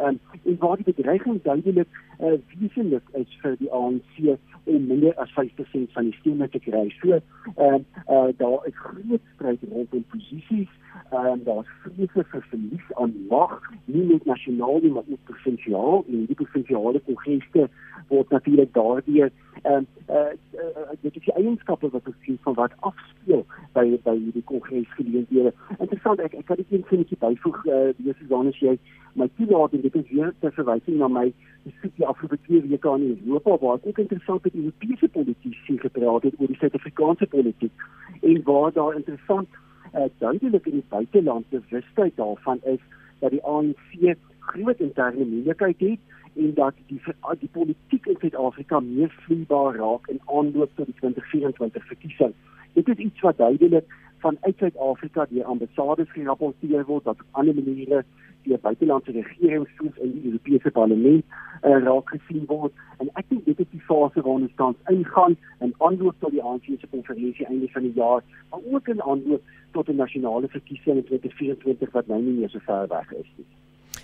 [0.00, 1.88] Um, en waar die bedreiging duidelik
[2.20, 6.88] uh, wesentlik is vir die ANC om minder as 5% van die stemme te kry.
[7.00, 7.20] So,
[7.56, 7.78] uh,
[8.10, 10.68] uh, daar is groot stryd rondom posisies
[11.10, 16.04] en um, daar's vreese vir verlies aan mag, nie net nasionaal nie, maar ook provinsiaal.
[16.08, 17.68] En die provinsiale kongresse
[18.08, 19.32] word natuurlik daardie ehm
[19.72, 20.32] uh, uh,
[20.62, 23.42] uh, dit is die eienskappe wat ons sien van wat afspeel
[23.72, 25.52] by by hierdie kongresgeleenthede.
[25.78, 28.76] Interessant, ek ek kan dit net vinnig byvoeg, uh, dis dan as jy
[29.16, 31.26] my toelaat en dit is weer te verwysing na my
[31.64, 36.26] besoek die afgelope twee weke aan Europa waar ek ook interessant met Europese politici gepraat
[36.28, 37.86] het oor die Suid-Afrikaanse politiek
[38.20, 39.48] en waar daar interessant
[39.96, 42.80] uh, duidelik in die buiteland bewustheid daarvan is
[43.18, 45.98] dat die ANC groot interne moeilikheid het
[46.36, 47.00] en dat die
[47.40, 52.34] die politiek in Suid-Afrika meer vloeibaar raak in aanloop tot die 2024 verkiesing.
[52.72, 57.54] Dit is iets wat duidelik van uit Suid-Afrika deur ambassades gerapporteer word dat op ander
[57.54, 58.04] maniere
[58.42, 61.24] deur buitelandse regerings soos in die Europese Parlement
[61.62, 65.38] uh, raak gesien word en ek dink dit is die fase waarin ons tans ingaan
[65.64, 69.56] en aanloop tot die ANC se konferensie einde van die jaar maar ook in aanloop
[69.72, 73.50] tot 'n nasionale verkiesing in 2024 wat nou nie meer so ver weg is nie.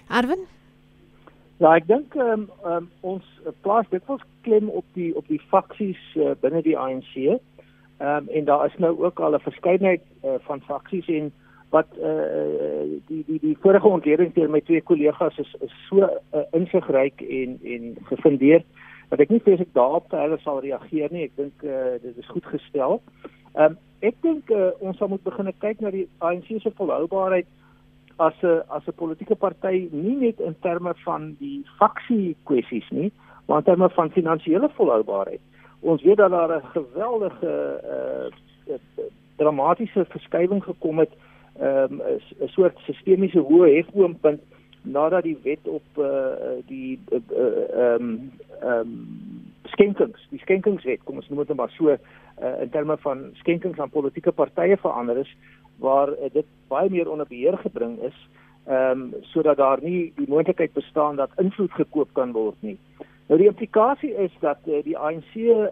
[0.09, 0.45] Arwen
[1.63, 3.27] Ja, ek dink um, um, ons
[3.63, 7.39] plaas dit was klem op die op die faksies uh, binne die ANC.
[7.99, 11.33] Ehm um, en daar is nou ook al 'n verskeidenheid uh, van faksies en
[11.71, 16.41] wat uh, die die die vorige ontleding deur my twee kollegas is, is so uh,
[16.51, 18.65] insigryk en en gefundeerd
[19.09, 21.27] dat ek nie vreeslik daarop te hulle sal reageer nie.
[21.29, 23.01] Ek dink uh, dit is goed gestel.
[23.55, 27.47] Ehm um, ek dink uh, ons sal moet begin kyk na die ANC se volhoubaarheid
[28.17, 33.13] as 'n as 'n politieke party nie net in terme van die faksie kwessies nie,
[33.47, 35.41] maar in terme van finansiële volhoubaarheid
[35.83, 38.75] ons weet dat daar 'n geweldige uh,
[39.37, 41.13] dramatiese verskywing gekom het
[41.59, 42.01] ehm, 'n
[42.41, 44.41] um, soort sistemiese hoë hefboompunt
[44.83, 46.07] nadat die wet op uh,
[46.67, 48.93] die ehm uh, um, um,
[49.63, 51.99] skenkings, die skenkingswet, kom ons noem dit maar so uh,
[52.61, 55.37] in terme van skenkings aan politieke partye verander is
[55.79, 58.29] waar uh, dit baie meer onder beheer gebring is
[58.67, 62.79] ehm um, sodat daar nie die moontlikheid bestaan dat invloed gekoop kan word nie.
[63.27, 65.63] Nou die implikasie is dat uh, die ANC uh,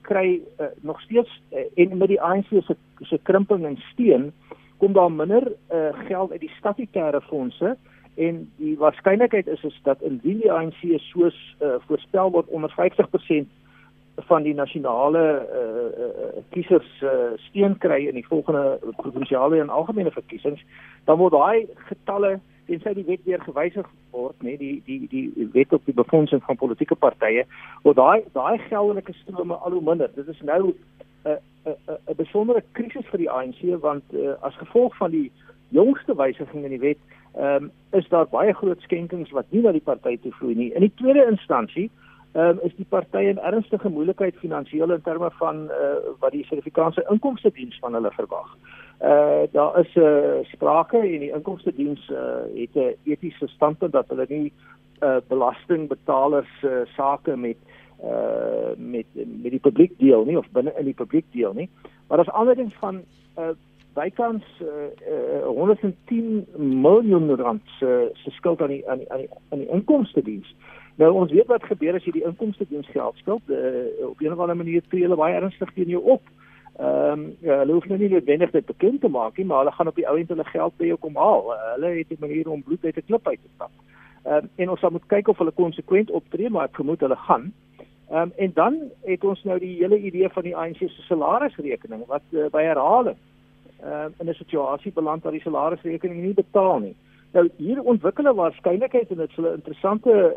[0.00, 4.32] kry uh, nog steeds uh, en met die ANC se se krimping en steen
[4.78, 7.76] kom daar minder uh, geld uit die statutêre fondse
[8.14, 13.48] en die waarskynlikheid is is dat indien die ANC soos uh, voorspel word onder 50%
[14.26, 15.24] van die nasionale
[15.54, 17.10] uh, uh, kiesers uh,
[17.48, 20.64] steun kry in die volgende provinsiale en algemene verkiesings
[21.04, 22.38] dan word daai getalle
[22.68, 26.60] tensy die wet weer gewysig word nê die die die wet op die befondsing van
[26.60, 27.44] politieke partye
[27.84, 30.74] word daai daai geldelike strome al hoe minder dit is nou 'n
[31.30, 35.10] uh, 'n uh, 'n uh, besondere krisis vir die ANC want uh, as gevolg van
[35.10, 35.30] die
[35.68, 36.98] jongste wysiging in die wet
[37.34, 40.72] ehm um, is daar baie groot skenkings wat nie na die party toe vloei nie.
[40.74, 41.90] In die tweede instansie
[42.32, 46.44] ehm um, is die party in ernstige moeilikheid finansiëel in terme van uh, wat die
[46.44, 48.56] Suid-Afrikaanse inkomste diens van hulle verwag.
[48.98, 52.96] Eh uh, daar is 'n uh, sprake en die inkomste diens eh uh, het 'n
[53.04, 54.52] etiese standpunt dat hulle nie
[54.98, 57.56] eh uh, belastingbetalers uh, sake met
[58.02, 61.70] eh uh, met met die publiek deel nie of binne in die publiek deel nie.
[62.08, 63.02] Maar as andersins van
[63.34, 63.54] eh uh,
[63.94, 64.68] bykans uh,
[65.12, 69.68] uh, 110 miljoen rand se se skuld aan die aan die aan die, aan die
[69.68, 70.54] inkomste diens.
[70.94, 74.32] Nou ons weet wat gebeur as jy die inkomste diens geld skuld uh, op 'n
[74.32, 76.22] of ander manier tree hulle baie ernstig teen jou op.
[76.78, 79.72] Ehm um, ja, hulle hoef nou nie noodwendig dit bekend te maak nie, maar hulle
[79.74, 81.48] gaan op die ou end hulle geld by jou kom haal.
[81.50, 83.70] Uh, hulle het 'n manier om bloed uit 'n klip uit te stap.
[84.24, 87.52] Ehm um, en ons moet kyk of hulle konsekwent optree, maar ek vermoed hulle gaan.
[88.10, 92.06] Ehm um, en dan het ons nou die hele idee van die ANC se salarisrekening
[92.06, 93.16] wat uh, by herhaling
[93.84, 96.96] uh, in 'n situasie beland waar die salarisrekening nie betaal nie.
[97.32, 100.36] Nou hier ontwikkel 'n waarskynlikheid en dit sou 'n interessante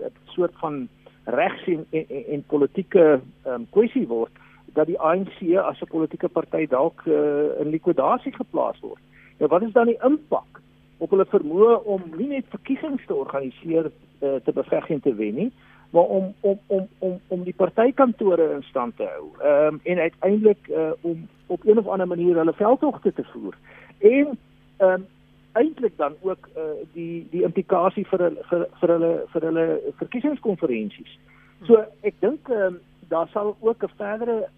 [0.00, 0.88] uh, soort van
[1.24, 4.32] regs en, en, en, politieke um, kwessie word
[4.74, 9.02] dat die ANC as 'n politieke party dalk uh, in likwidasie geplaas word.
[9.38, 10.60] Nou wat is dan die impak
[10.98, 15.34] op hulle vermoë om nie net verkiesings te organiseer uh, te beveg en te wen
[15.34, 15.52] nie,
[15.90, 19.26] maar om om om om om die partykantore in stand te hou.
[19.40, 23.54] Ehm um, en uiteindelik uh, om op een of ander manier hulle veldtogte te voer.
[23.98, 24.38] En
[24.76, 25.06] ehm um,
[25.52, 26.62] eintlik dan ook uh,
[26.92, 29.66] die die implikasie vir hulle vir, vir hulle vir hulle
[30.02, 31.18] verkiesingskonferensies.
[31.66, 34.48] So ek dink ehm um, daar sal ook 'n verdere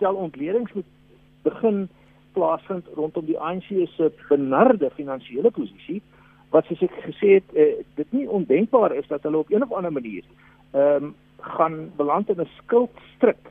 [0.00, 0.88] stel ontledings moet
[1.44, 1.88] begin
[2.32, 6.00] plaasvind rondom die ANC se benarde finansiële posisie
[6.54, 9.72] wat soos ek gesê het uh, dit nie ondenkbaar is dat hulle op een of
[9.72, 10.24] ander manier
[10.72, 13.44] ehm um, gaan beland in 'n skuldstrik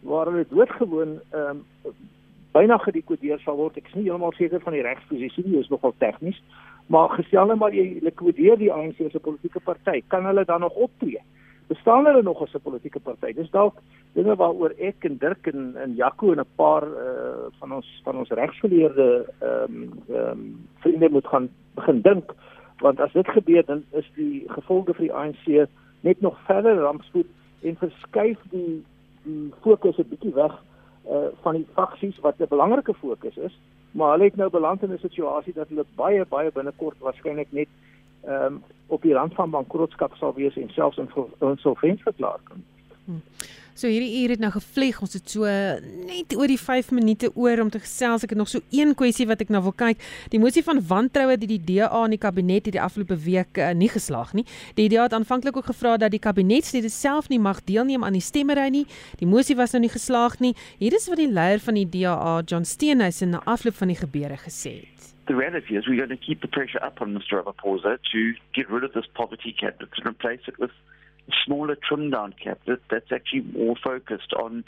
[0.00, 1.94] waar hulle doodgewoon ehm um,
[2.52, 3.76] byna gedekodeer sal word.
[3.76, 6.42] Ek is nie heeltemal seker van die regsposisie nie, is nogal tegnies,
[6.92, 10.74] maar gestel nou maar jy likwideer die ANC 'n politieke party, kan hulle dan nog
[10.74, 11.22] optree?
[11.66, 13.32] Bestaan hulle nog as 'n politieke party?
[13.32, 13.78] Dis dalk
[14.12, 18.16] dinge waaroor ek en Dirk en en Jaco en 'n paar uh, van ons van
[18.16, 22.34] ons regsgeleerde ehm um, ehm um, vriende moet gaan begin dink,
[22.78, 25.68] want as dit gebeur dan is die gevolge vir die ANC
[26.00, 27.26] net nog verder rampspoed
[27.62, 28.84] en verskuif die
[29.22, 30.54] die fokus 'n bietjie weg
[31.08, 33.58] uh van die faksies wat 'n belangrike fokus is,
[33.90, 37.68] maar hulle het nou beland in 'n situasie dat hulle baie baie binnekort waarskynlik net
[38.24, 38.62] ehm um,
[38.92, 41.00] op die rand van bankrotskap sal wees en selfs
[41.40, 42.64] insolvent verklaar kan.
[43.04, 43.22] Hmm.
[43.74, 44.98] So hierdie uur het nou gevlieg.
[45.00, 48.26] Ons het so net oor die 5 minute oor om te gesels.
[48.26, 50.02] Ek het nog so een kwessie wat ek nou wil kyk.
[50.34, 53.88] Die mosie van wantroue het die DA in die kabinet hierdie afgelope week uh, nie
[53.88, 54.44] geslaag nie.
[54.76, 58.24] Die DA het aanvanklik ook gevra dat die kabinetslede self nie mag deelneem aan die
[58.24, 58.84] stemmery nie.
[59.22, 60.52] Die mosie was nou nie geslaag nie.
[60.78, 64.36] Hier is wat die leier van die DA, John Steenhuisen, na afloop van die gebeure
[64.44, 65.11] gesê het.
[65.28, 67.42] The reality is we're going to keep the pressure up on Mr.
[67.42, 70.70] Ramaphosa to get rid of this poverty cabinet and replace it with
[71.28, 74.64] a smaller trim down cabinet that's actually more focused on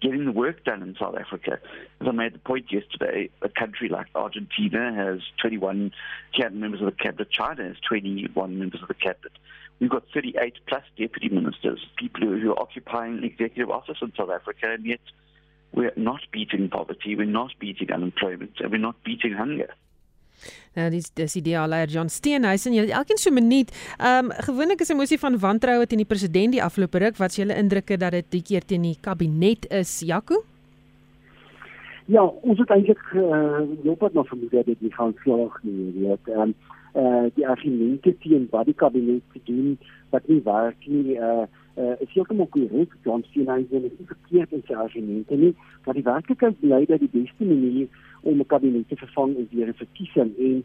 [0.00, 1.58] getting the work done in South Africa.
[2.00, 5.90] As I made the point yesterday, a country like Argentina has 21
[6.32, 9.32] cabinet members of the cabinet, China has 21 members of the cabinet.
[9.80, 14.70] We've got 38 plus deputy ministers, people who are occupying executive office in South Africa,
[14.70, 15.00] and yet
[15.72, 19.74] we're not beating poverty, we're not beating unemployment, and we're not beating hunger.
[20.76, 22.74] Nou dis dis ideale John Steenhuisen.
[22.76, 23.72] Julle elkeen so minuut.
[23.98, 27.16] Ehm um, gewoonlik is 'n mosie van wantroue teen die president die afgelope ruk.
[27.16, 30.44] Wat is julle indrukke dat dit die keer teen die kabinet is, Jaco?
[32.06, 35.92] Ja, ons het eintlik uh, loop het nog vermoed dat dit nie gaan slaag nie,
[35.94, 36.28] weet.
[36.28, 36.52] Ehm
[36.94, 39.78] uh, die argumente teen wat die kabinet doen
[40.10, 42.92] wat nie werk nie, uh uh, is heeltemal korrek.
[43.04, 47.44] John Steenhuisen het verkeerd in sy argumente nie, maar die werklikheid bly dat die beste
[47.44, 47.88] manier
[48.26, 50.56] om 'n kabinet te vervang is deur 'n verkiesing en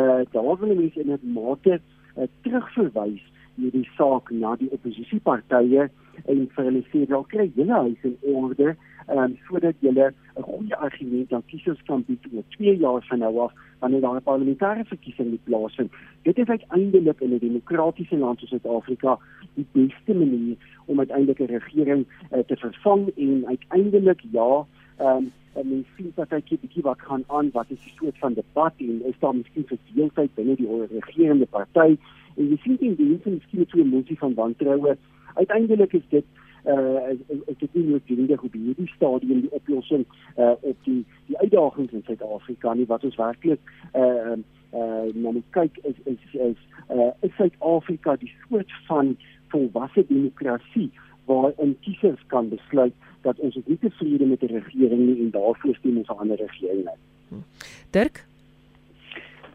[0.00, 1.80] uh daar wil mense in 'n mate
[2.16, 3.24] uh, terugverwys
[3.60, 5.88] hierdie saak na die oppositiepartye
[6.26, 8.76] en vir hulle sê wel kry julle huis in orde
[9.08, 13.38] um, sodat julle 'n goeie argument aan kiesers kan bied oor 2 jaar van nou
[13.46, 15.92] af wanneer daar 'n parlementêre verkiesing moet plaasvind.
[16.22, 19.18] Dit is uiteindelik in 'n demokratiese land soos Suid-Afrika
[19.54, 20.56] die beste manier
[20.86, 24.66] om uiteindelik 'n regering uh, te vervang en uiteindelik ja,
[25.00, 28.34] um, en mens sien dat hy bietjie wat gaan aan wat is 'n soort van
[28.34, 31.96] debat en is daar miskien verdeeldheid binne die regerende party
[32.36, 34.96] en jy sien die mense miskien 'n emosie van wantroue.
[35.34, 36.24] Uiteindelik is dit
[36.66, 37.10] uh
[37.48, 40.04] ek het nie net dink op hierdie stadium die oplossing
[40.36, 43.60] uh op die die uitdagings in Suid-Afrika nie wat ons werklik
[43.94, 44.36] uh
[44.72, 46.58] uh nou kyk is is is
[46.90, 49.16] uh is Suid-Afrika die soort van
[49.48, 50.90] volwasse demokrasie
[51.24, 55.96] waarin kiesers kan besluit dat ons nie tevrede met die regering nie en daarvoor stem
[56.02, 56.88] ons 'n ander regering
[57.30, 57.42] nie.
[57.90, 58.26] Dirk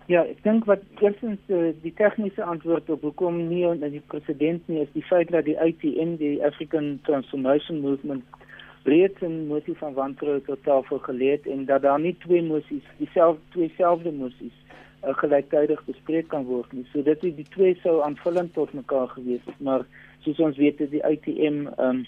[0.05, 4.67] Ja, ek dink wat eerstens uh, die tegniese antwoord op hoekom nie en die president
[4.69, 8.43] nie is die feit dat die ITN die African Transformation Movement
[8.85, 13.41] breed en mosie van wantroue tot tafel geleed en dat daar nie twee mosies dieselfde
[13.55, 16.85] twee selfde mosies uh, gelyktydig bespreek kan word nie.
[16.91, 19.87] So dit is die twee sou aanvullend tot mekaar gewees het, maar
[20.21, 22.05] soos ons weet het die ITM ehm um,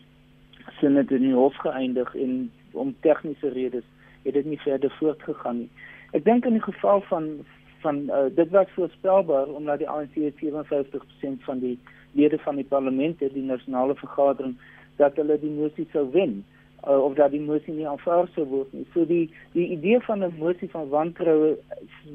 [0.80, 3.86] sin dit in die hof geëindig en om tegniese redes
[4.24, 5.70] het dit nie verder voortgegaan nie.
[6.12, 7.30] Ek dink in die geval van
[7.82, 11.78] van uh, dit was voorspelbaar omdat die ANC 57% van die
[12.12, 14.56] lede van die parlement het die nasionale vergadering
[14.98, 16.40] dat hulle die mosie sou wen
[16.88, 18.86] uh, of dat die mosie nie aanvaar sou word nie.
[18.94, 21.58] So die die idee van 'n mosie van wantroue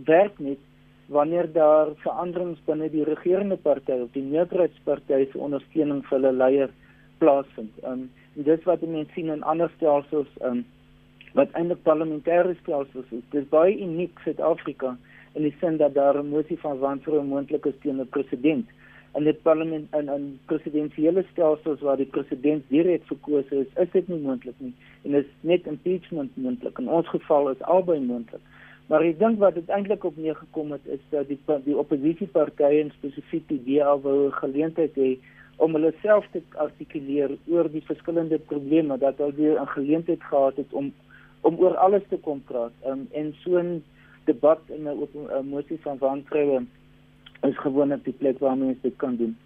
[0.04, 0.58] werk net
[1.06, 6.70] wanneer daar veranderings binne die regerende party of die meerderheidsparty se ondersteuning vir hulle leier
[7.22, 7.80] plaasvind.
[7.86, 8.04] Um,
[8.36, 10.64] en dit wat mense sien in ander stelsels um,
[11.38, 13.24] wat eintlik parlementêre stelsels is.
[13.32, 14.96] Dit is baie uniek vir Suid-Afrika
[15.38, 18.66] in die sin dat daar 'n motie van wantroue moontlik is teen 'n president
[19.14, 24.08] in die parlement en in presidensiële stelsels waar die president direk verkose is, is dit
[24.08, 24.72] nie moontlik nie
[25.04, 26.78] en is net impeachment moontlik.
[26.78, 28.40] In ons geval is albei moontlik.
[28.86, 32.90] Maar ek dink wat dit eintlik op neergekom het is dat die die oppositiepartye en
[32.96, 35.18] spesifiek die DA wou 'n geleentheid hê
[35.56, 40.56] om hulle self te artikuleer oor die verskillende probleme dat hulle weer 'n geleentheid gehad
[40.56, 40.92] het om
[41.42, 42.72] om oor alles te kom praat.
[42.86, 43.82] Um, en so 'n
[44.24, 46.66] debat en 'n motie van wantroue
[47.42, 49.36] is gewoonlik die plek waar mense dit kan doen.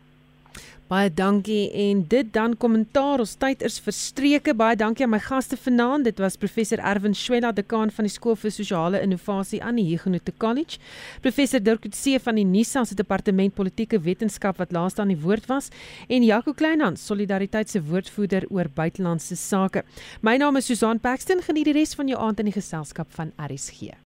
[0.87, 4.53] Baie dankie en dit dan kommentaar ons tyd is verstreke.
[4.55, 6.07] Baie dankie aan my gaste vanaand.
[6.07, 10.31] Dit was professor Erwin Swela, dekaan van die skool vir sosiale innovasie aan die Huguenot
[10.39, 10.79] College.
[11.27, 15.51] Professor Dirk Coetzee van die NISA se departement politieke wetenskap wat laaste aan die woord
[15.51, 15.73] was
[16.07, 19.83] en Jaco Kleinhans, solidariteit se woordvoerder oor buitelandse sake.
[20.23, 21.43] My naam is Susan Paxton.
[21.43, 23.97] Geniet die res van jou aand in die geselskap van RSG.